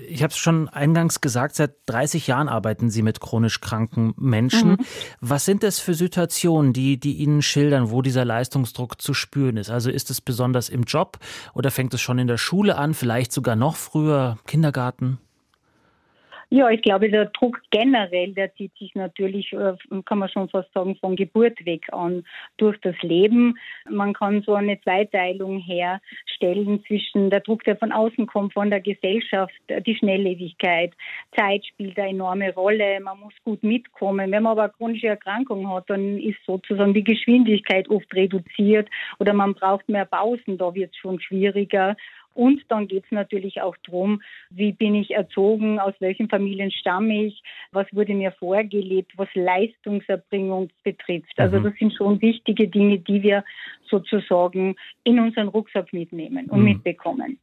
Ich 0.10 0.24
habe 0.24 0.32
es 0.32 0.38
schon 0.38 0.68
eingangs 0.68 1.22
gesagt, 1.22 1.54
seit 1.54 1.76
30 1.86 2.26
Jahren 2.26 2.50
arbeiten 2.50 2.90
Sie 2.90 3.04
mit 3.04 3.20
chronisch 3.20 3.62
kranken 3.62 4.16
Menschen. 4.18 4.72
Mhm. 4.72 4.78
Was 5.22 5.46
sind 5.46 5.62
das 5.62 5.80
für 5.80 5.94
Situationen, 5.94 6.74
die, 6.74 7.00
die 7.00 7.18
Ihnen 7.18 7.44
schildern, 7.44 7.92
wo 7.92 8.02
dieser 8.02 8.26
Leistungsdruck 8.26 9.00
zu 9.00 9.14
spüren 9.14 9.58
ist? 9.58 9.70
Also 9.70 9.92
ist 9.92 10.10
es 10.10 10.22
besonders 10.22 10.70
im 10.70 10.86
Job 10.86 11.20
oder 11.54 11.70
fängt 11.70 11.94
es 11.94 12.02
schon 12.02 12.18
in 12.18 12.26
der 12.26 12.40
Schule 12.40 12.80
an, 12.80 12.96
vielleicht 12.96 13.32
sogar 13.32 13.56
noch 13.56 13.76
früher, 13.76 14.40
Kindergarten? 14.48 15.20
Ja, 16.56 16.70
ich 16.70 16.84
glaube, 16.84 17.10
der 17.10 17.26
Druck 17.26 17.60
generell, 17.70 18.32
der 18.32 18.56
zieht 18.56 18.72
sich 18.78 18.96
natürlich, 18.96 19.52
äh, 19.52 19.74
kann 20.06 20.20
man 20.20 20.30
schon 20.30 20.48
fast 20.48 20.72
sagen, 20.72 20.96
von 20.96 21.18
Geburt 21.18 21.66
weg 21.66 21.92
an 21.92 22.24
durch 22.56 22.80
das 22.80 22.96
Leben. 23.02 23.58
Man 23.90 24.14
kann 24.14 24.42
so 24.42 24.54
eine 24.54 24.80
Zweiteilung 24.80 25.60
herstellen 25.60 26.82
zwischen 26.88 27.30
der 27.30 27.42
Druck, 27.42 27.66
der 27.66 27.76
von 27.76 27.92
außen 27.92 28.26
kommt, 28.28 28.54
von 28.54 28.70
der 28.70 28.80
Gesellschaft, 28.80 29.54
die 29.86 29.98
Schnelllebigkeit. 29.98 30.94
Zeit 31.36 31.66
spielt 31.66 32.00
eine 32.00 32.12
enorme 32.12 32.54
Rolle. 32.54 33.02
Man 33.02 33.20
muss 33.20 33.34
gut 33.44 33.62
mitkommen. 33.62 34.32
Wenn 34.32 34.44
man 34.44 34.54
aber 34.54 34.64
eine 34.64 34.74
chronische 34.78 35.08
Erkrankung 35.08 35.70
hat, 35.70 35.90
dann 35.90 36.18
ist 36.20 36.40
sozusagen 36.46 36.94
die 36.94 37.04
Geschwindigkeit 37.04 37.90
oft 37.90 38.14
reduziert 38.16 38.88
oder 39.20 39.34
man 39.34 39.56
braucht 39.56 39.90
mehr 39.90 40.06
Pausen. 40.06 40.58
Da 40.58 40.74
wird 40.74 40.92
es 40.92 40.98
schon 41.02 41.20
schwieriger. 41.20 41.98
Und 42.36 42.62
dann 42.68 42.88
geht 42.88 43.06
es 43.06 43.12
natürlich 43.12 43.62
auch 43.62 43.76
darum, 43.86 44.22
wie 44.50 44.74
bin 44.74 44.94
ich 44.94 45.12
erzogen, 45.12 45.80
aus 45.80 45.94
welchen 46.00 46.30
Familien 46.30 46.70
stamme 46.70 47.26
ich, 47.26 47.42
was 47.72 47.88
wurde 47.94 48.14
mir 48.14 48.34
vorgelebt, 48.34 49.14
was 49.16 49.30
Leistungserbringung 49.34 50.70
betrifft. 50.84 51.34
Also 51.38 51.60
mhm. 51.60 51.64
das 51.64 51.74
sind 51.80 51.94
schon 51.94 52.22
wichtige 52.22 52.68
Dinge, 52.68 53.00
die 53.00 53.24
wir 53.24 53.44
sozusagen 53.90 54.76
in 55.06 55.20
unseren 55.20 55.48
Rucksack 55.48 55.94
mitnehmen 55.94 56.50
und 56.50 56.60
mhm. 56.60 56.66
mitbekommen. 56.66 57.40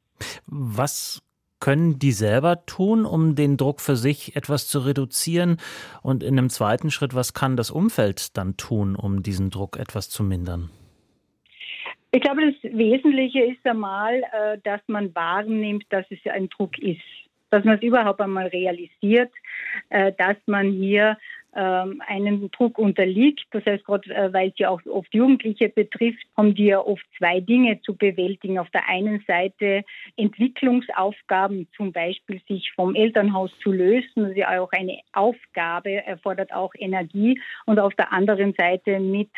Was 0.47 1.23
können 1.59 1.99
die 1.99 2.13
selber 2.13 2.67
tun, 2.67 3.07
um 3.07 3.35
den 3.35 3.57
Druck 3.57 3.81
für 3.81 3.97
sich 3.97 4.37
etwas 4.37 4.69
zu 4.69 4.81
reduzieren? 4.81 5.57
Und 6.03 6.23
in 6.23 6.37
einem 6.37 6.51
zweiten 6.51 6.91
Schritt, 6.91 7.15
was 7.15 7.33
kann 7.33 7.57
das 7.57 7.71
Umfeld 7.71 8.37
dann 8.37 8.57
tun, 8.59 8.95
um 8.95 9.23
diesen 9.23 9.49
Druck 9.51 9.79
etwas 9.79 10.11
zu 10.11 10.23
mindern? 10.23 10.71
Ich 12.15 12.21
glaube, 12.21 12.53
das 12.53 12.73
Wesentliche 12.73 13.43
ist 13.43 13.67
einmal, 13.67 14.23
äh, 14.23 14.59
dass 14.63 14.83
man 14.87 15.15
wahrnimmt, 15.15 15.87
dass 15.89 16.05
es 16.11 16.19
ein 16.31 16.49
Druck 16.51 16.79
ist. 16.79 17.01
dass 17.51 17.65
man 17.65 17.77
es 17.77 17.83
überhaupt 17.83 18.19
einmal 18.23 18.47
realisiert, 18.47 19.31
äh, 19.91 20.13
dass 20.17 20.37
man 20.47 20.71
hier 20.71 21.19
einem 21.55 22.51
Druck 22.51 22.79
unterliegt. 22.79 23.45
Das 23.51 23.65
heißt, 23.67 23.85
gerade 23.85 24.15
äh, 24.15 24.33
weil 24.33 24.49
es 24.49 24.59
ja 24.59 24.71
auch 24.71 24.81
oft 24.87 25.13
Jugendliche 25.15 25.69
betrifft, 25.69 26.25
haben 26.37 26.55
die 26.55 26.67
ja 26.67 26.81
oft 26.81 27.05
zwei 27.19 27.41
Dinge 27.41 27.81
zu 27.83 27.95
bewältigen. 27.95 28.59
Auf 28.59 28.71
der 28.71 28.89
einen 28.89 29.23
Seite 29.27 29.85
Entwicklungsaufgaben, 30.17 31.69
zum 31.77 31.93
Beispiel 31.93 32.41
sich 32.49 32.73
vom 32.73 32.95
Elternhaus 32.95 33.51
zu 33.63 33.71
lösen. 33.71 34.23
Das 34.23 34.31
ist 34.31 34.37
ja 34.39 34.61
auch 34.61 34.73
eine 34.73 34.99
Aufgabe, 35.13 36.05
erfordert 36.07 36.53
auch 36.55 36.73
Energie. 36.79 37.41
Und 37.67 37.79
auf 37.79 37.95
der 37.95 38.13
anderen 38.13 38.55
Seite 38.55 38.99
mit 38.99 39.31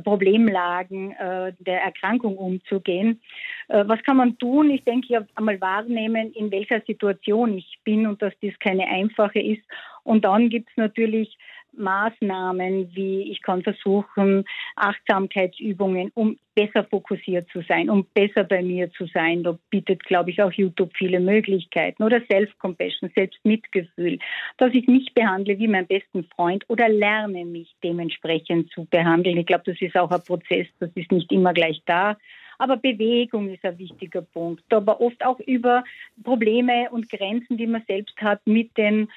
Problemlagen 0.00 1.12
äh, 1.12 1.52
der 1.58 1.82
Erkrankung 1.82 2.36
umzugehen. 2.36 3.20
Äh, 3.68 3.84
was 3.86 4.02
kann 4.02 4.16
man 4.16 4.38
tun? 4.38 4.70
Ich 4.70 4.84
denke, 4.84 5.06
ich 5.10 5.36
einmal 5.36 5.60
wahrnehmen, 5.60 6.32
in 6.32 6.50
welcher 6.50 6.80
Situation 6.86 7.58
ich 7.58 7.78
bin 7.84 8.06
und 8.06 8.22
dass 8.22 8.32
das 8.40 8.58
keine 8.58 8.86
einfache 8.88 9.40
ist. 9.40 9.62
Und 10.04 10.24
dann 10.24 10.48
gibt 10.48 10.70
es 10.70 10.76
natürlich 10.76 11.36
Maßnahmen 11.74 12.94
wie 12.94 13.30
ich 13.30 13.42
kann 13.42 13.62
versuchen, 13.62 14.44
Achtsamkeitsübungen, 14.76 16.10
um 16.14 16.38
besser 16.54 16.84
fokussiert 16.84 17.48
zu 17.50 17.62
sein, 17.62 17.88
um 17.88 18.06
besser 18.12 18.44
bei 18.44 18.62
mir 18.62 18.90
zu 18.92 19.06
sein. 19.06 19.42
Da 19.42 19.58
bietet, 19.70 20.04
glaube 20.04 20.30
ich, 20.30 20.42
auch 20.42 20.52
YouTube 20.52 20.92
viele 20.94 21.18
Möglichkeiten. 21.18 22.02
Oder 22.02 22.20
Self-Compassion, 22.30 23.10
Selbstmitgefühl, 23.14 24.18
dass 24.58 24.74
ich 24.74 24.86
mich 24.86 25.14
behandle 25.14 25.58
wie 25.58 25.68
mein 25.68 25.86
besten 25.86 26.24
Freund 26.36 26.64
oder 26.68 26.88
lerne 26.88 27.44
mich 27.44 27.74
dementsprechend 27.82 28.70
zu 28.70 28.84
behandeln. 28.84 29.38
Ich 29.38 29.46
glaube, 29.46 29.64
das 29.66 29.80
ist 29.80 29.96
auch 29.96 30.10
ein 30.10 30.22
Prozess, 30.22 30.66
das 30.78 30.90
ist 30.94 31.10
nicht 31.10 31.32
immer 31.32 31.54
gleich 31.54 31.82
da. 31.86 32.18
Aber 32.58 32.76
Bewegung 32.76 33.48
ist 33.48 33.64
ein 33.64 33.78
wichtiger 33.78 34.22
Punkt. 34.22 34.62
Aber 34.72 35.00
oft 35.00 35.24
auch 35.24 35.40
über 35.40 35.82
Probleme 36.22 36.88
und 36.90 37.08
Grenzen, 37.10 37.56
die 37.56 37.66
man 37.66 37.82
selbst 37.88 38.20
hat, 38.20 38.46
mit 38.46 38.76
den 38.76 39.08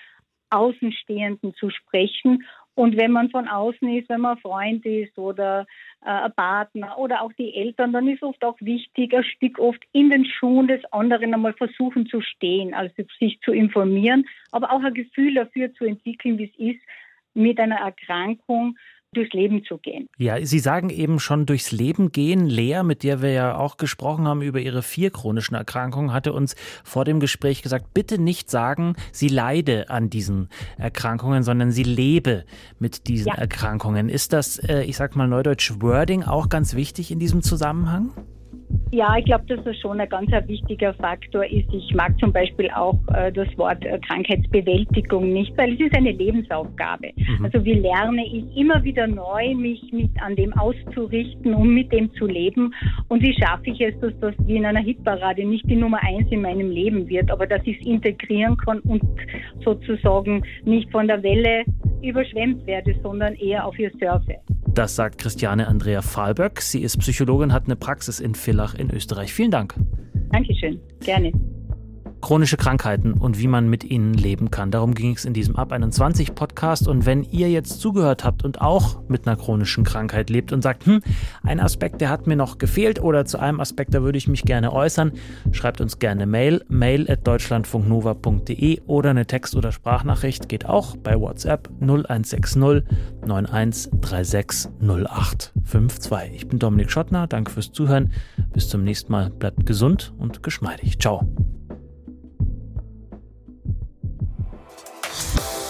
Außenstehenden 0.49 1.53
zu 1.55 1.69
sprechen. 1.69 2.45
Und 2.75 2.97
wenn 2.97 3.11
man 3.11 3.29
von 3.29 3.47
außen 3.47 3.87
ist, 3.97 4.09
wenn 4.09 4.21
man 4.21 4.37
Freund 4.37 4.85
ist 4.85 5.17
oder 5.17 5.65
äh, 6.05 6.29
Partner 6.31 6.97
oder 6.97 7.21
auch 7.21 7.31
die 7.33 7.55
Eltern, 7.55 7.93
dann 7.93 8.07
ist 8.07 8.21
oft 8.21 8.43
auch 8.43 8.57
wichtig, 8.59 9.15
ein 9.15 9.23
Stück 9.23 9.59
oft 9.59 9.81
in 9.93 10.09
den 10.09 10.25
Schuhen 10.25 10.67
des 10.67 10.83
anderen 10.91 11.33
einmal 11.33 11.53
versuchen 11.53 12.05
zu 12.07 12.19
stehen, 12.19 12.73
also 12.73 12.93
sich 13.17 13.39
zu 13.41 13.53
informieren, 13.53 14.27
aber 14.51 14.73
auch 14.73 14.83
ein 14.83 14.93
Gefühl 14.93 15.35
dafür 15.35 15.73
zu 15.73 15.85
entwickeln, 15.85 16.37
wie 16.37 16.51
es 16.53 16.75
ist, 16.75 16.85
mit 17.33 17.59
einer 17.59 17.77
Erkrankung 17.77 18.77
durchs 19.15 19.33
Leben 19.33 19.63
zu 19.63 19.77
gehen. 19.77 20.07
Ja, 20.17 20.43
Sie 20.45 20.59
sagen 20.59 20.89
eben 20.89 21.19
schon 21.19 21.45
durchs 21.45 21.71
Leben 21.71 22.11
gehen. 22.11 22.45
Lea, 22.45 22.83
mit 22.83 23.03
der 23.03 23.21
wir 23.21 23.31
ja 23.31 23.57
auch 23.57 23.77
gesprochen 23.77 24.27
haben 24.27 24.41
über 24.41 24.59
ihre 24.59 24.81
vier 24.81 25.11
chronischen 25.11 25.55
Erkrankungen, 25.55 26.13
hatte 26.13 26.33
uns 26.33 26.55
vor 26.83 27.05
dem 27.05 27.19
Gespräch 27.19 27.61
gesagt, 27.61 27.93
bitte 27.93 28.19
nicht 28.21 28.49
sagen, 28.49 28.95
sie 29.11 29.27
leide 29.27 29.89
an 29.89 30.09
diesen 30.09 30.49
Erkrankungen, 30.77 31.43
sondern 31.43 31.71
sie 31.71 31.83
lebe 31.83 32.45
mit 32.79 33.07
diesen 33.07 33.29
ja. 33.29 33.35
Erkrankungen. 33.35 34.09
Ist 34.09 34.33
das, 34.33 34.57
äh, 34.57 34.83
ich 34.83 34.97
sag 34.97 35.15
mal 35.15 35.27
neudeutsch, 35.27 35.73
Wording 35.79 36.23
auch 36.23 36.49
ganz 36.49 36.75
wichtig 36.75 37.11
in 37.11 37.19
diesem 37.19 37.41
Zusammenhang? 37.41 38.11
Ja, 38.91 39.17
ich 39.17 39.25
glaube, 39.25 39.45
dass 39.47 39.63
das 39.63 39.77
schon 39.77 39.99
ein 39.99 40.07
ganz 40.07 40.31
ein 40.31 40.47
wichtiger 40.47 40.93
Faktor 40.93 41.43
ist. 41.45 41.67
Ich 41.73 41.93
mag 41.93 42.17
zum 42.19 42.31
Beispiel 42.31 42.69
auch 42.69 42.97
äh, 43.13 43.31
das 43.31 43.47
Wort 43.57 43.83
äh, 43.83 43.99
Krankheitsbewältigung 43.99 45.33
nicht, 45.33 45.57
weil 45.57 45.73
es 45.73 45.79
ist 45.79 45.97
eine 45.97 46.11
Lebensaufgabe. 46.11 47.11
Mhm. 47.15 47.45
Also 47.45 47.65
wie 47.65 47.73
lerne 47.73 48.25
ich 48.25 48.55
immer 48.55 48.83
wieder 48.83 49.07
neu, 49.07 49.53
mich 49.55 49.81
mit 49.91 50.11
an 50.21 50.35
dem 50.35 50.53
auszurichten, 50.53 51.53
um 51.53 51.73
mit 51.73 51.91
dem 51.91 52.13
zu 52.13 52.25
leben. 52.25 52.73
Und 53.09 53.21
wie 53.21 53.33
schaffe 53.33 53.71
ich 53.71 53.81
es, 53.81 53.99
dass 53.99 54.13
das 54.21 54.33
wie 54.45 54.55
in 54.55 54.65
einer 54.65 54.81
Hitparade 54.81 55.45
nicht 55.45 55.69
die 55.69 55.75
Nummer 55.75 56.01
eins 56.01 56.31
in 56.31 56.41
meinem 56.41 56.69
Leben 56.69 57.09
wird, 57.09 57.29
aber 57.31 57.47
dass 57.47 57.61
ich 57.65 57.79
es 57.79 57.85
integrieren 57.85 58.55
kann 58.57 58.79
und 58.81 59.03
sozusagen 59.63 60.43
nicht 60.63 60.89
von 60.91 61.07
der 61.07 61.21
Welle 61.21 61.65
überschwemmt 62.01 62.65
werde, 62.65 62.95
sondern 63.03 63.33
eher 63.35 63.65
auf 63.65 63.77
ihr 63.79 63.91
surfe. 63.99 64.35
Das 64.73 64.95
sagt 64.95 65.17
Christiane 65.17 65.67
Andrea 65.67 66.01
Fahlböck. 66.01 66.61
Sie 66.61 66.81
ist 66.81 66.97
Psychologin, 66.97 67.53
hat 67.53 67.65
eine 67.65 67.75
Praxis 67.75 68.19
in 68.19 68.35
Villach 68.35 68.73
in 68.75 68.91
Österreich. 68.91 69.33
Vielen 69.33 69.51
Dank. 69.51 69.75
Dankeschön, 70.31 70.79
gerne 70.99 71.31
chronische 72.25 72.57
Krankheiten 72.57 73.13
und 73.13 73.37
wie 73.37 73.47
man 73.47 73.69
mit 73.69 73.83
ihnen 73.83 74.15
leben 74.15 74.49
kann. 74.49 74.71
Darum 74.71 74.95
ging 74.95 75.13
es 75.13 75.25
in 75.25 75.35
diesem 75.35 75.55
Ab 75.57 75.71
21 75.71 76.33
Podcast. 76.33 76.87
Und 76.87 77.05
wenn 77.05 77.21
ihr 77.21 77.51
jetzt 77.51 77.79
zugehört 77.79 78.23
habt 78.23 78.43
und 78.43 78.61
auch 78.61 79.07
mit 79.07 79.27
einer 79.27 79.37
chronischen 79.37 79.83
Krankheit 79.83 80.31
lebt 80.31 80.51
und 80.51 80.63
sagt, 80.63 80.87
hm, 80.87 81.03
ein 81.43 81.59
Aspekt, 81.59 82.01
der 82.01 82.09
hat 82.09 82.25
mir 82.25 82.35
noch 82.35 82.57
gefehlt 82.57 82.99
oder 82.99 83.25
zu 83.25 83.37
einem 83.37 83.59
Aspekt, 83.59 83.93
da 83.93 84.01
würde 84.01 84.17
ich 84.17 84.27
mich 84.27 84.41
gerne 84.41 84.73
äußern, 84.73 85.11
schreibt 85.51 85.81
uns 85.81 85.99
gerne 85.99 86.25
Mail, 86.25 86.65
mail 86.67 87.07
at 87.11 87.27
deutschlandfunknova.de 87.27 88.81
oder 88.87 89.11
eine 89.11 89.27
Text- 89.27 89.55
oder 89.55 89.71
Sprachnachricht 89.71 90.49
geht 90.49 90.65
auch 90.65 90.97
bei 90.97 91.19
WhatsApp 91.19 91.69
0160 91.79 92.55
9136 93.23 94.71
0852. 94.81 96.33
Ich 96.33 96.47
bin 96.47 96.57
Dominik 96.57 96.89
Schottner, 96.89 97.27
danke 97.27 97.51
fürs 97.51 97.71
Zuhören. 97.71 98.11
Bis 98.51 98.67
zum 98.67 98.83
nächsten 98.83 99.11
Mal. 99.11 99.29
Bleibt 99.29 99.67
gesund 99.67 100.11
und 100.17 100.41
geschmeidig. 100.41 100.97
Ciao. 100.99 101.29